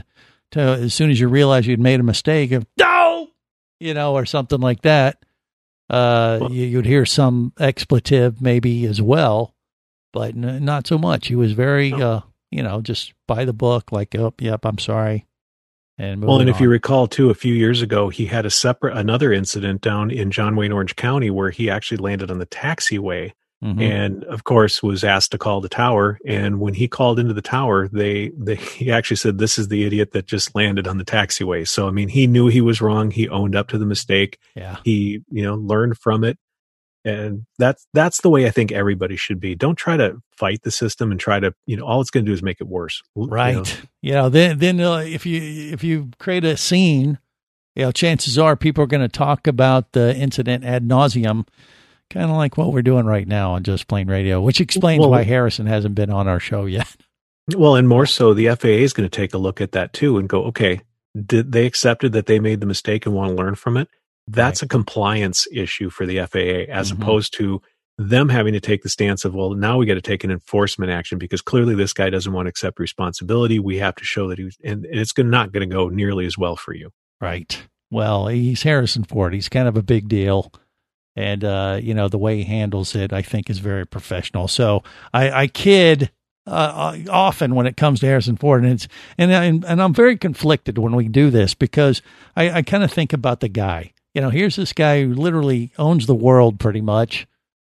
[0.52, 3.28] to, as soon as you realize you'd made a mistake, of no,
[3.78, 5.22] you know, or something like that,
[5.90, 9.54] uh, you, you'd hear some expletive maybe as well,
[10.12, 11.26] but n- not so much.
[11.26, 15.26] He was very, uh, you know, just by the book, like, oh, yep, I'm sorry.
[16.00, 18.50] And Well, and moving if you recall too, a few years ago, he had a
[18.50, 22.46] separate another incident down in John Wayne, Orange County, where he actually landed on the
[22.46, 23.32] taxiway,
[23.62, 23.82] Mhm.
[23.82, 26.18] and of course was asked to call the tower.
[26.26, 29.84] And when he called into the tower, they they he actually said, "This is the
[29.84, 33.10] idiot that just landed on the taxiway." So I mean, he knew he was wrong.
[33.10, 34.38] He owned up to the mistake.
[34.56, 34.76] Yeah.
[34.84, 36.38] He you know learned from it.
[37.04, 39.54] And that's that's the way I think everybody should be.
[39.54, 42.30] Don't try to fight the system and try to, you know, all it's going to
[42.30, 43.02] do is make it worse.
[43.16, 45.40] You know, right you know then then uh, if you
[45.72, 47.18] if you create a scene
[47.76, 51.46] you know chances are people are going to talk about the incident ad nauseum
[52.10, 55.10] kind of like what we're doing right now on just plane radio which explains Well-
[55.10, 56.96] why harrison hasn't been on our show yet
[57.56, 60.18] Well, and more so, the FAA is going to take a look at that too
[60.18, 60.82] and go, okay,
[61.26, 63.88] did they accepted that they made the mistake and want to learn from it?
[64.28, 67.00] That's a compliance issue for the FAA as Mhm.
[67.02, 67.60] opposed to
[67.98, 70.90] them having to take the stance of, well, now we got to take an enforcement
[70.90, 73.58] action because clearly this guy doesn't want to accept responsibility.
[73.58, 76.56] We have to show that he's, and it's not going to go nearly as well
[76.56, 76.90] for you.
[77.20, 80.52] right well he's harrison ford he's kind of a big deal
[81.16, 84.82] and uh you know the way he handles it i think is very professional so
[85.12, 86.10] i i kid
[86.46, 89.92] uh, uh, often when it comes to Harrison Ford, and it's and and, and I'm
[89.92, 92.00] very conflicted when we do this because
[92.34, 93.92] I, I kind of think about the guy.
[94.14, 97.26] You know, here's this guy who literally owns the world pretty much,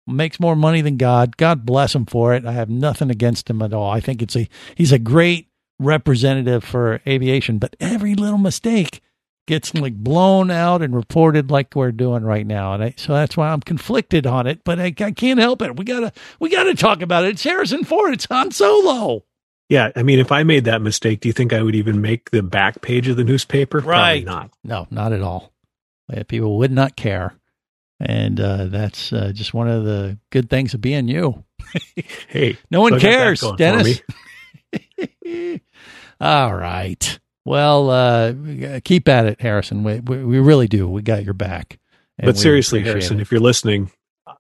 [0.06, 1.36] makes more money than God.
[1.36, 2.46] God bless him for it.
[2.46, 3.90] I have nothing against him at all.
[3.90, 5.48] I think it's a he's a great
[5.80, 9.00] representative for aviation, but every little mistake
[9.46, 12.74] gets like blown out and reported like we're doing right now.
[12.74, 15.76] And I, so that's why I'm conflicted on it, but I, I can't help it.
[15.76, 17.30] We gotta, we gotta talk about it.
[17.30, 18.12] It's Harrison Ford.
[18.12, 19.24] It's Han Solo.
[19.70, 19.90] Yeah.
[19.96, 22.42] I mean, if I made that mistake, do you think I would even make the
[22.42, 23.80] back page of the newspaper?
[23.80, 24.24] Probably Right.
[24.24, 24.50] not.
[24.64, 25.52] No, not at all.
[26.28, 27.34] People would not care.
[28.00, 31.44] And uh, that's uh, just one of the good things of being you.
[32.28, 34.00] Hey, No one cares, Dennis.
[36.20, 37.18] All right.
[37.44, 38.34] Well, uh,
[38.84, 39.84] keep at it, Harrison.
[39.84, 40.88] We, we, we really do.
[40.88, 41.78] We got your back.
[42.22, 43.22] But seriously, Harrison, it.
[43.22, 43.90] if you're listening,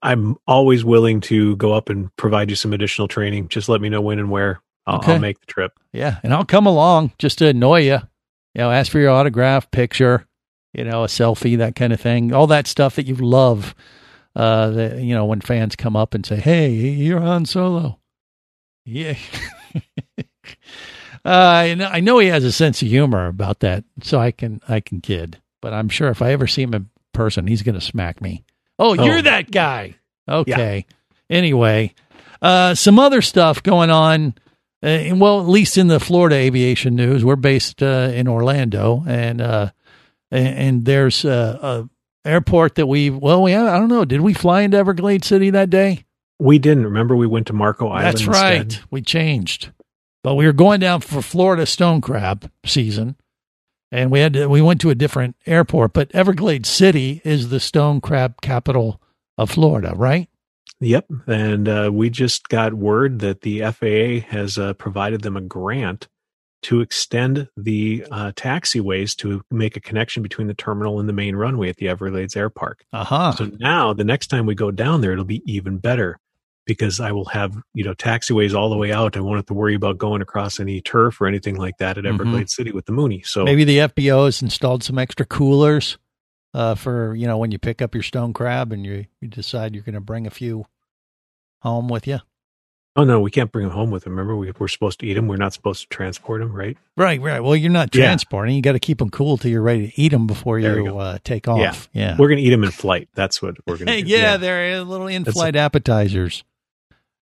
[0.02, 3.48] I'm always willing to go up and provide you some additional training.
[3.48, 4.60] Just let me know when and where.
[4.86, 5.12] I'll, Okay.
[5.14, 5.72] I'll make the trip.
[5.92, 7.98] Yeah, and I'll come along just to annoy you.
[8.54, 10.26] You know, ask for your autograph, picture,
[10.78, 12.32] you know, a selfie, that kind of thing.
[12.32, 13.74] All that stuff that you love.
[14.36, 17.98] Uh, that, you know, when fans come up and say, "Hey, you're Han Solo,"
[18.84, 19.16] yeah.
[20.18, 20.22] uh,
[21.24, 24.60] I know, I know he has a sense of humor about that, so I can
[24.68, 25.40] I can kid.
[25.60, 28.44] But I'm sure if I ever see him in person, he's going to smack me.
[28.78, 29.04] Oh, Oh.
[29.04, 29.96] you're that guy.
[30.28, 30.86] Okay.
[31.28, 31.94] Anyway,
[32.40, 34.34] uh, some other stuff going on.
[34.80, 39.40] Uh, well, at least in the Florida aviation news, we're based uh, in Orlando, and
[39.40, 39.70] uh,
[40.30, 41.88] and, and there's a,
[42.24, 44.04] a airport that we well, we I don't know.
[44.04, 46.04] Did we fly into Everglades City that day?
[46.38, 46.84] We didn't.
[46.84, 48.06] Remember, we went to Marco Island.
[48.06, 48.62] That's right.
[48.62, 48.84] instead?
[48.90, 49.72] We changed,
[50.22, 53.16] but we were going down for Florida stone crab season,
[53.90, 55.92] and we had to, we went to a different airport.
[55.92, 59.00] But Everglades City is the stone crab capital
[59.36, 60.28] of Florida, right?
[60.80, 61.06] Yep.
[61.26, 66.06] And uh, we just got word that the FAA has uh, provided them a grant
[66.62, 71.36] to extend the uh, taxiways to make a connection between the terminal and the main
[71.36, 72.84] runway at the Everglades Air Park.
[72.92, 73.32] Uh-huh.
[73.32, 76.18] So now the next time we go down there, it'll be even better
[76.66, 79.16] because I will have, you know, taxiways all the way out.
[79.16, 82.04] I won't have to worry about going across any turf or anything like that at
[82.04, 82.08] Mhm.
[82.14, 83.22] Everglades City with the Mooney.
[83.22, 85.96] So Maybe the FBO has installed some extra coolers
[86.54, 89.74] uh, for you know when you pick up your stone crab and you you decide
[89.74, 90.64] you're going to bring a few
[91.62, 92.18] home with you.
[92.98, 94.14] Oh no, we can't bring them home with them.
[94.14, 95.28] Remember, we, we're supposed to eat them.
[95.28, 96.76] We're not supposed to transport them, right?
[96.96, 97.38] Right, right.
[97.38, 98.06] Well, you're not Yeah.
[98.06, 98.56] transporting.
[98.56, 100.98] You got to keep them cool till you're ready to eat them before There you
[100.98, 101.88] uh, take off.
[101.92, 102.16] Yeah.
[102.18, 103.08] we're gonna eat them in flight.
[103.14, 103.92] That's what we're gonna.
[103.92, 104.08] Hey, do.
[104.08, 106.42] yeah, they're little in-flight appetizers.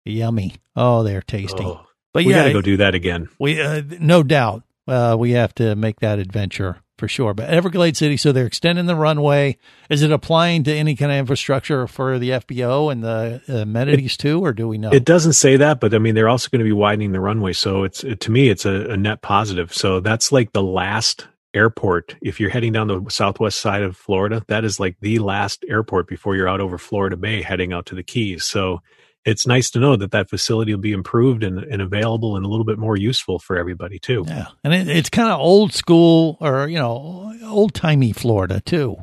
[0.04, 0.56] Yummy.
[0.76, 1.64] Oh, they're tasty.
[1.64, 3.30] Oh, but we yeah, gotta go do that again.
[3.38, 7.34] We uh, no doubt uh, we have to make that adventure for sure.
[7.34, 9.58] But Everglades City, so they're extending the runway.
[9.90, 14.38] Is it applying to any kind of infrastructure for the FBO and the amenities too,
[14.38, 14.90] or do we know?
[14.92, 17.54] It doesn't say that, but I mean, they're also going to be widening the runway.
[17.54, 19.74] So it's it, to me, it's a, a net positive.
[19.74, 22.14] So that's like the last airport.
[22.22, 26.06] If you're heading down the southwest side of Florida, that is like the last airport
[26.06, 28.44] before you're out over Florida Bay, heading out to the Keys.
[28.44, 28.80] So
[29.24, 32.48] it's nice to know that that facility will be improved and, and available and a
[32.48, 34.24] little bit more useful for everybody too.
[34.26, 38.96] Yeah, and it, it's kind of old school or you know old timey Florida too.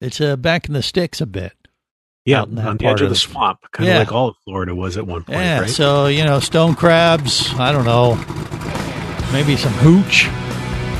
[0.00, 1.52] It's uh, back in the sticks a bit.
[2.24, 3.98] Yeah, out in that on the part edge of the- swamp, kind of Yeah.
[4.00, 5.70] like all of Florida was at one point, Yeah, right?
[5.70, 7.52] so you know stone crabs.
[7.54, 8.14] I don't know,
[9.32, 10.26] maybe some hooch.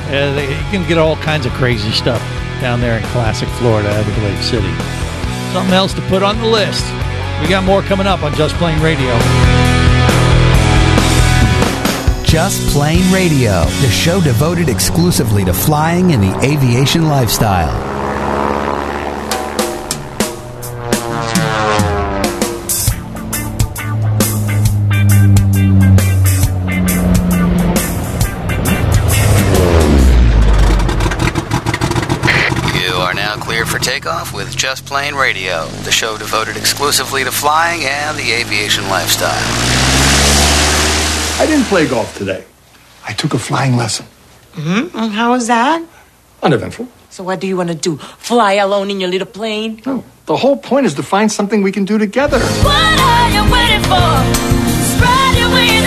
[0.08, 2.20] Uh, they, you can get all kinds of crazy stuff
[2.62, 4.72] down there in classic Florida, Everglades City.
[5.52, 6.82] Something else to put on the list.
[7.40, 9.16] We got more coming up on Just Plane Radio.
[12.24, 17.87] Just Plane Radio, the show devoted exclusively to flying and the aviation lifestyle.
[34.68, 39.32] Just Plane Radio, the show devoted exclusively to flying and the aviation lifestyle.
[41.40, 42.44] I didn't play golf today.
[43.02, 44.04] I took a flying lesson.
[44.52, 44.94] Mm-hmm.
[44.94, 45.82] And how was that?
[46.42, 46.86] Uneventful.
[47.08, 47.96] So what do you want to do?
[47.96, 49.80] Fly alone in your little plane?
[49.86, 50.04] No.
[50.26, 52.38] The whole point is to find something we can do together.
[52.38, 54.12] What are you waiting for?
[54.92, 55.77] Spread your wings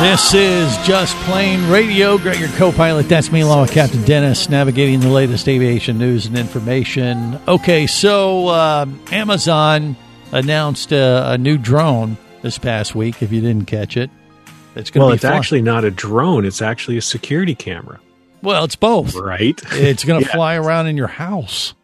[0.00, 2.16] This is Just Plane Radio.
[2.16, 3.06] Greg, your co-pilot.
[3.06, 7.38] That's me, along with Captain Dennis, navigating the latest aviation news and information.
[7.46, 9.96] Okay, so um Amazon
[10.32, 13.22] announced uh, a new drone this past week.
[13.22, 14.10] If you didn't catch it,
[14.74, 15.34] it's going to well, be it's fun.
[15.34, 18.00] actually not a drone; it's actually a security camera.
[18.42, 19.14] well, it's both.
[19.14, 19.60] Right?
[19.72, 20.34] It's going to Yeah.
[20.34, 21.74] fly around in your house.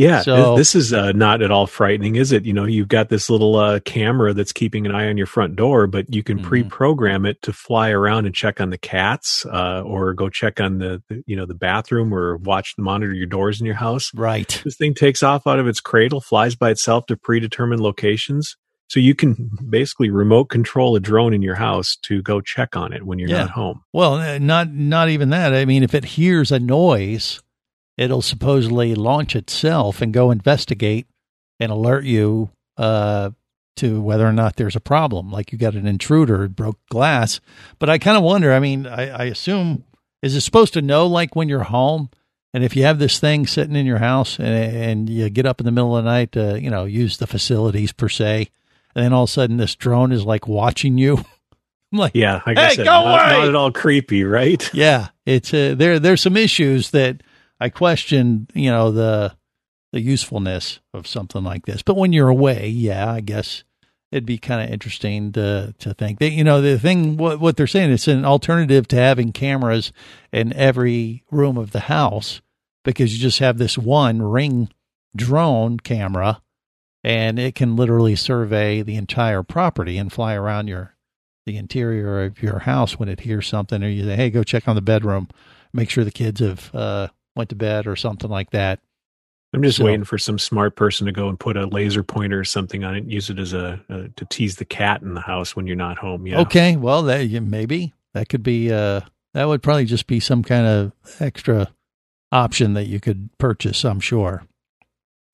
[0.00, 2.44] Yeah, So- this is uh, not at all frightening, is it?
[2.46, 5.56] You know, you've got this little uh, camera that's keeping an eye on your front
[5.56, 6.48] door, but you can Mm-hmm.
[6.48, 10.78] pre-program it to fly around and check on the cats, uh, or go check on
[10.78, 14.10] the, the, you know, the bathroom, or watch the monitor your doors in your house.
[14.14, 14.60] Right.
[14.64, 18.56] This thing takes off out of its cradle, flies by itself to predetermined locations,
[18.88, 22.92] so you can basically remote control a drone in your house to go check on
[22.92, 23.40] it when you're Yeah.
[23.42, 23.82] not home.
[23.92, 25.52] Well, uh, not not even that.
[25.52, 27.40] I mean, if it hears a noise,
[28.00, 31.06] it'll supposedly launch itself and go investigate
[31.60, 33.30] and alert you uh,
[33.76, 35.30] to whether or not there's a problem.
[35.30, 37.40] Like you got an intruder, broke glass.
[37.78, 38.54] But I kind of wonder.
[38.54, 39.84] I mean, I, I assume
[40.22, 42.08] is it supposed to know like when you're home?
[42.54, 45.60] And if you have this thing sitting in your house and, and you get up
[45.60, 48.48] in the middle of the night to, you know, use the facilities per se,
[48.94, 51.18] and then all of a sudden this drone is like watching you.
[51.92, 53.38] I'm like, Yeah, like hey, I said, go not, away!
[53.38, 54.68] not at all creepy, right?
[54.72, 55.98] Yeah, it's uh, there.
[55.98, 57.22] There's some issues that
[57.60, 58.48] I question.
[58.54, 59.36] You know the
[59.92, 61.82] the usefulness of something like this.
[61.82, 63.64] But when you're away, yeah, I guess
[64.12, 67.56] it'd be kind of interesting to to think that you know the thing what what
[67.56, 69.92] they're saying it's an alternative to having cameras
[70.32, 72.40] in every room of the house
[72.84, 74.68] because you just have this one ring
[75.14, 76.40] drone camera
[77.02, 80.94] and it can literally survey the entire property and fly around your
[81.46, 84.68] the interior of your house when it hears something or you say hey go check
[84.68, 85.28] on the bedroom
[85.72, 87.08] make sure the kids have uh
[87.40, 88.78] went to bed or something like that
[89.52, 92.38] I'm just So- waiting for some smart person to go and put a laser pointer
[92.38, 95.20] or something on it, use it as a, uh to tease the cat in the
[95.20, 96.26] house when you're not home.
[96.26, 96.40] Yeah.
[96.42, 99.00] okay well that maybe that could be uh
[99.34, 101.68] that would probably just be some kind of extra
[102.32, 104.44] option that you could purchase i'm sure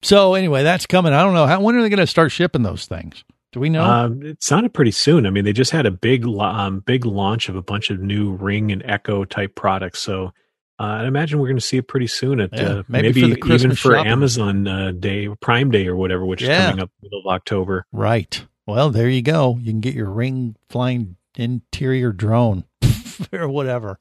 [0.01, 2.63] so anyway that's coming i don't know how when are they going to start shipping
[2.63, 3.83] those things Do we know?
[3.83, 5.25] Um, it sounded pretty soon.
[5.25, 8.31] I mean, they just had a big, um, big launch of a bunch of new
[8.33, 9.99] Ring and Echo type products.
[9.99, 10.33] So
[10.79, 12.39] uh, I imagine we're going to see it pretty soon.
[12.39, 14.11] At Yeah, uh, maybe maybe, for even for shopping.
[14.11, 16.59] Amazon uh, Day, Prime Day, or whatever, which Yeah.
[16.59, 17.85] is coming up middle of October.
[17.91, 18.45] Right.
[18.65, 19.57] Well, there you go.
[19.61, 22.65] You can get your ring flying interior drone
[23.33, 23.99] or whatever.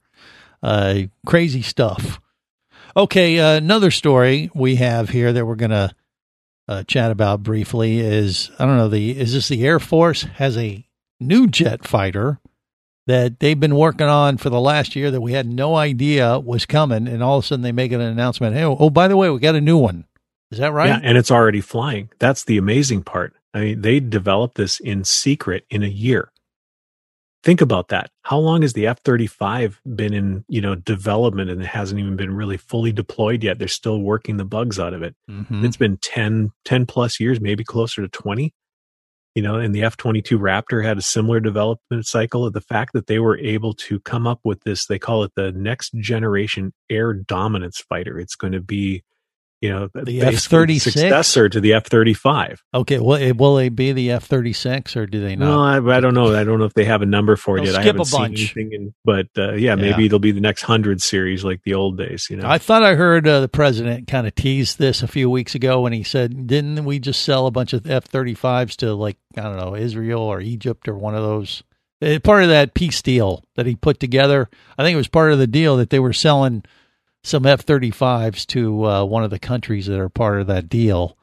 [0.62, 2.20] Uh, crazy stuff.
[2.96, 5.94] Okay, uh, another story we have here that we're going to
[6.66, 10.56] uh, chat about briefly is I don't know the is this the Air Force has
[10.56, 10.84] a
[11.20, 12.40] new jet fighter
[13.06, 16.66] that they've been working on for the last year that we had no idea was
[16.66, 18.56] coming, and all of a sudden they make an announcement.
[18.56, 20.04] Hey, oh by the way, we got a new one.
[20.50, 20.88] Is that right?
[20.88, 22.10] Yeah, and it's already flying.
[22.18, 23.34] That's the amazing part.
[23.54, 26.30] I mean, they developed this in secret in a year.
[27.42, 28.10] Think about that.
[28.22, 32.00] How long has the F thirty five been in you know development and it hasn't
[32.00, 33.58] even been really fully deployed yet?
[33.60, 35.14] They're still working the bugs out of it.
[35.30, 35.64] Mhm.
[35.64, 38.52] It's been 10, 10 plus years, maybe closer to twenty.
[39.36, 42.46] You know, and the F twenty two Raptor had a similar development cycle.
[42.46, 45.32] Of the fact that they were able to come up with this, they call it
[45.36, 48.18] the next generation air dominance fighter.
[48.18, 49.04] It's going to be,
[49.62, 50.80] you know, The F-36?
[50.82, 52.62] successor to the F thirty five.
[52.74, 55.46] Okay, well, it- will they be the F thirty six or do they not?
[55.46, 56.34] No, I, I don't know.
[56.34, 57.80] I don't know if they have a number for it They'll yet.
[57.80, 58.72] I haven't a seen anything.
[58.72, 60.06] In, but uh, yeah, maybe Yeah.
[60.06, 62.26] it'll be the next hundred series like the old days.
[62.28, 65.30] You know, I thought I heard uh, the president kind of tease this a few
[65.30, 68.76] weeks ago when he said, "Didn't we just sell a bunch of F thirty fives
[68.76, 71.62] to like I don't know Israel or Egypt or one of those?"
[72.02, 75.32] Uh, Part of that peace deal that he put together, I think it was part
[75.32, 76.62] of the deal that they were selling
[77.26, 80.68] some F thirty fives to uh, one of the countries that are part of that
[80.68, 81.16] deal.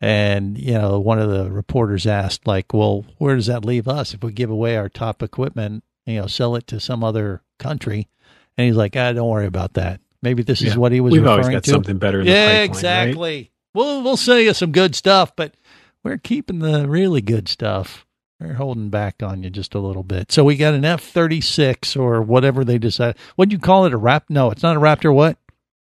[0.00, 4.12] And you know, one of the reporters asked, like, "Well, where does that leave us
[4.12, 5.82] if we give away our top equipment?
[6.04, 8.06] You know, sell it to some other country?"
[8.58, 10.00] And he's like, "Ah, don't worry about that.
[10.20, 11.70] Maybe this is what he was We've referring always got to.
[11.70, 12.64] something better in the yeah, pipeline, right?
[12.64, 13.50] exactly.
[13.72, 15.54] We'll we'll sell you some good stuff, but
[16.04, 18.04] we're keeping the really good stuff.
[18.38, 20.30] We're holding back on you just a little bit.
[20.30, 23.16] So we got an F thirty six or whatever they decide.
[23.36, 23.94] What do you call it?
[23.94, 24.24] A rap?
[24.28, 25.14] No, it's not a Raptor.
[25.14, 25.38] What?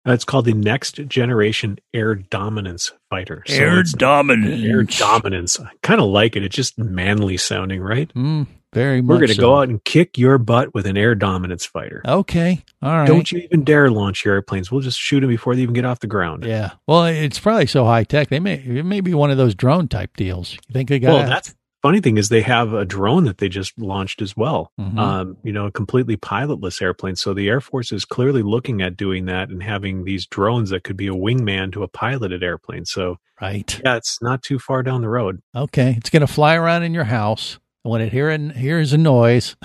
[0.09, 3.45] Uh, it's called the Next Generation Air Dominance Fighter.
[3.47, 4.65] Air Dominance.
[4.65, 5.61] Air Dominance.
[5.61, 6.43] I kind of like it.
[6.45, 8.13] It's just manly sounding, right?
[8.15, 9.43] Mm, very We're going to so.
[9.43, 12.01] go out and kick your butt with an Air Dominance fighter.
[12.07, 12.65] Okay.
[12.81, 13.07] All right.
[13.07, 14.71] Don't you even dare launch your airplanes.
[14.71, 16.45] We'll just shoot them before they even get off the ground.
[16.45, 16.73] Yeah.
[16.87, 18.29] Well, it's probably so high tech.
[18.29, 20.55] They may it may be one of those drone type deals.
[20.55, 21.13] You think they got?
[21.13, 24.73] Well, that's funny thing is they have a drone that they just launched as well.
[24.81, 24.99] Mhm.
[24.99, 27.17] Um, you know, a completely pilotless airplane.
[27.17, 30.85] So the Air Force is clearly looking at doing that and having these drones that
[30.85, 32.85] could be a wingman to a piloted airplane.
[32.85, 33.81] So right.
[33.85, 35.41] yeah, it's not too far down the road.
[35.55, 37.59] Okay, it's going to fly around in your house.
[37.85, 39.57] And when it hear and hears a noise,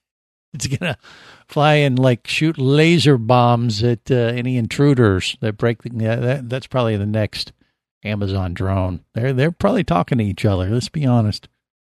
[0.54, 0.98] it's going to
[1.48, 5.82] fly and like shoot laser bombs at uh, any intruders that break.
[5.82, 7.52] The, yeah, that, that's probably the next
[8.04, 9.00] Amazon drone.
[9.14, 10.68] They're they're probably talking to each other.
[10.70, 11.48] Let's be honest.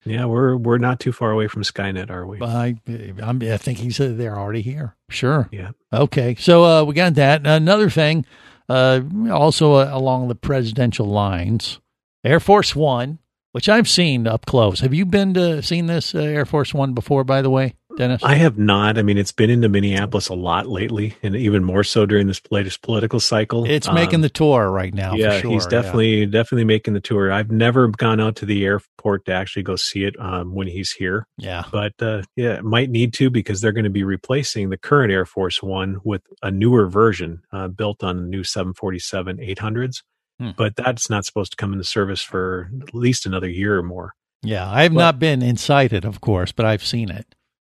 [0.04, 2.40] Yeah, we're we're not too far away from Skynet, are we?
[2.40, 2.76] I
[3.22, 4.96] I'm, I think he said they're already here.
[5.10, 5.48] Sure.
[5.50, 5.70] Yeah.
[5.92, 6.34] Okay.
[6.36, 7.46] So uh, we got that.
[7.46, 8.24] Another thing,
[8.68, 11.80] uh, also uh, along the presidential lines,
[12.24, 13.18] Air Force One,
[13.52, 14.80] which I've seen up close.
[14.80, 17.24] Have you been to seen this uh, Air Force One before?
[17.24, 18.22] By the way, Dennis.
[18.24, 18.96] I have not.
[18.96, 22.40] I mean, it's been into Minneapolis a lot lately, and even more so during this
[22.50, 23.64] latest political cycle.
[23.66, 25.14] it's Um, making the tour right now.
[25.14, 25.50] yeah, for sure.
[25.50, 27.30] he's definitely definitely making the tour.
[27.30, 30.92] I've never gone out to the airport to actually go see it um, when he's
[30.92, 31.26] here.
[31.36, 31.64] Yeah.
[31.70, 35.26] but uh, yeah, might need to because they're going to be replacing the current Air
[35.26, 40.02] Force One with a newer version uh, built on the new 747 800s.
[40.40, 40.50] Hmm.
[40.56, 44.14] But that's not supposed to come into service for at least another year or more.
[44.42, 47.34] Yeah, I have not been inside it, of course, but I've seen it,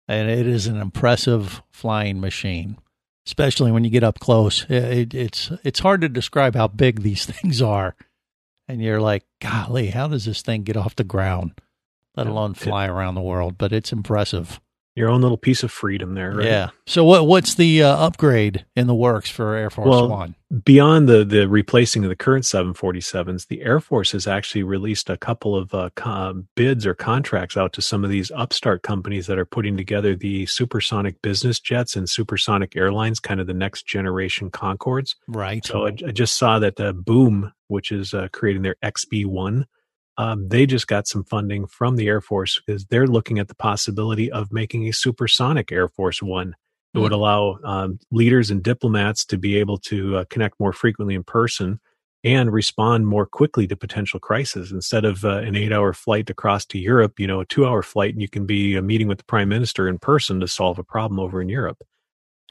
[0.10, 2.78] and it is an impressive flying machine.
[3.28, 7.04] Especially when you get up close, it, it, it's it's hard to describe how big
[7.04, 7.96] these things are,
[8.68, 11.52] and you're like, "Golly, how does this thing get off the ground,
[12.16, 14.60] let alone fly around the world?" But it's impressive.
[15.00, 16.46] Your own little piece of freedom there, right?
[16.46, 16.70] Yeah.
[16.86, 20.36] So what what's the uh, upgrade in the works for Air Force Well, One?
[20.66, 25.16] beyond the the replacing of the current 747s, the Air Force has actually released a
[25.16, 29.40] couple of uh, co- bids or contracts out to some of these upstart companies that
[29.40, 34.52] are putting together the supersonic business jets and supersonic airlines, kind of the next generation
[34.52, 35.16] Concordes.
[35.30, 35.66] Right.
[35.66, 39.64] So I, I just saw that uh, Boom, which is uh, creating their XB1,
[40.20, 43.56] um, they just got some funding from the Air Force because they're looking at the
[43.56, 46.56] possibility of making a supersonic Air Force One.
[46.94, 51.16] It would allow um, leaders and diplomats to be able to uh, connect more frequently
[51.16, 51.80] in person
[52.24, 56.80] and respond more quickly to potential crises instead of uh, an eight-hour flight across to
[56.80, 57.18] Europe.
[57.18, 59.88] You know, a two-hour flight, and you can be uh, meeting with the prime minister
[59.88, 61.78] in person to solve a problem over in Europe.
[61.80, 61.86] So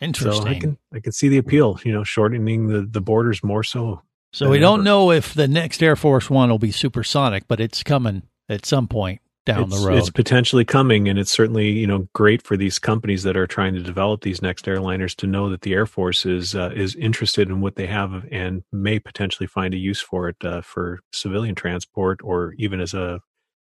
[0.01, 0.61] I Interesting.
[0.61, 1.79] can I can see the appeal.
[1.85, 4.01] You know, shortening the the borders more so.
[4.33, 7.83] So we don't know if the next Air Force One will be supersonic, but it's
[7.83, 9.99] coming at some point down it's, the road.
[9.99, 13.75] It's potentially coming, and it's certainly you know great for these companies that are trying
[13.75, 17.49] to develop these next airliners to know that the Air Force is uh, is interested
[17.49, 21.55] in what they have and may potentially find a use for it uh, for civilian
[21.55, 23.21] transport or even as a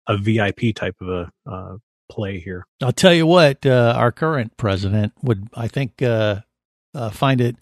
[0.08, 1.76] a VIP type of a uh,
[2.10, 2.66] play here.
[2.82, 6.40] I'll tell you what, uh, our current president would, I think, uh,
[6.94, 7.56] uh, find it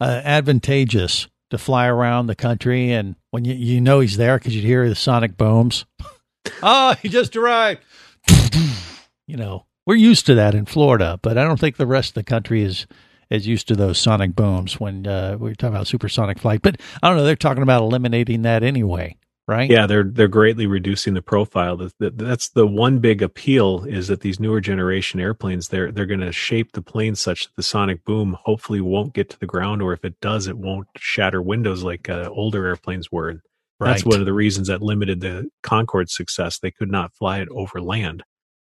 [0.00, 4.62] advantageous to fly around the country, and when you you know he's there because you
[4.62, 5.84] hear the sonic booms.
[6.62, 7.82] oh, he just arrived.
[9.26, 12.14] you know, we're used to that in Florida, but I don't think the rest of
[12.14, 12.86] the country is
[13.30, 16.60] is used to those sonic booms when uh, we're talking about supersonic flight.
[16.60, 19.16] But I don't know, they're talking about eliminating that anyway
[19.46, 19.70] right?
[19.70, 21.88] Yeah, they're they're greatly reducing the profile.
[21.98, 26.32] That's the one big appeal is that these newer generation airplanes they're they're going to
[26.32, 29.92] shape the plane such that the sonic boom hopefully won't get to the ground, or
[29.92, 33.42] if it does, it won't shatter windows like uh, older airplanes were.
[33.80, 33.92] Right.
[33.92, 36.58] That's one of the reasons that limited the Concorde's success.
[36.58, 38.22] They could not fly it over land.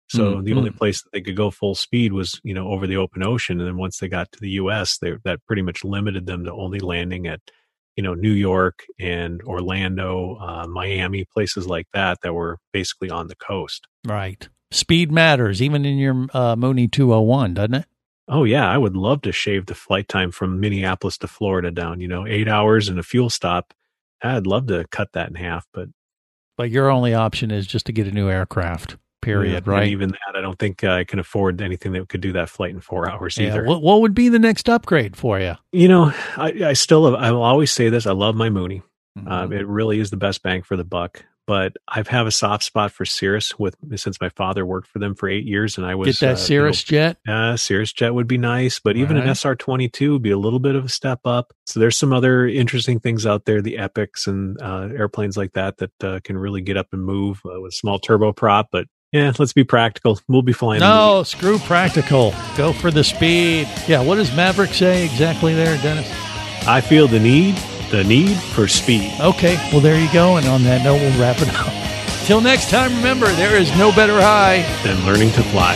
[0.08, 0.44] So mm-hmm.
[0.44, 3.24] the only place that they could go full speed was, you know, over the open
[3.24, 3.60] ocean.
[3.60, 6.54] And then once they got to the U.S., they, that pretty much limited them to
[6.54, 7.42] only landing at
[7.96, 13.28] you know New York and Orlando, uh, Miami, places like that that were basically on
[13.28, 13.88] the coast.
[14.06, 14.48] Right.
[14.72, 17.86] Speed matters, even in your uh, Mooney 201, doesn't it?
[18.28, 22.00] Oh yeah, I would love to shave the flight time from Minneapolis to Florida down.
[22.00, 23.74] You know, eight hours and a fuel stop.
[24.22, 25.90] I'd love to cut that in half, but
[26.58, 29.88] but your only option is just to get a new aircraft period, yeah, right?
[29.88, 32.72] even that, I don't think uh, I can afford anything that could do that flight
[32.72, 33.48] in four hours yeah.
[33.48, 33.64] either.
[33.66, 35.56] What, what, would be the next upgrade for you?
[35.72, 38.06] You know, I, I still, I will always say this.
[38.06, 38.84] I love my Mooney.
[39.18, 39.32] Mm-hmm.
[39.32, 41.24] Uh, it really is the best bang for the buck.
[41.46, 45.14] But I have a soft spot for Cirrus with since my father worked for them
[45.14, 47.18] for eight years, and I was get that uh, Cirrus you know, jet.
[47.28, 49.28] Uh, Cirrus jet would be nice, but even right.
[49.28, 51.52] an SR twenty two would be a little bit of a step up.
[51.66, 55.80] So there's some other interesting things out there, the Epics and uh, airplanes like that
[55.80, 58.68] that uh, can really get up and move uh, with small turboprop.
[58.72, 60.20] But yeah, let's be practical.
[60.28, 60.80] We'll be flying.
[60.82, 62.34] No, screw practical.
[62.58, 63.70] Go for the speed.
[63.88, 66.12] Yeah, what does Maverick say exactly there, Dennis?
[66.68, 67.56] I feel the need,
[67.92, 69.14] the need for speed.
[69.20, 70.38] Okay, well, there you go.
[70.38, 72.26] And on that note, we'll wrap it up.
[72.26, 75.76] Till next time, remember, there is no better high than learning to fly.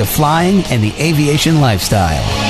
[0.00, 2.49] to flying and the aviation lifestyle.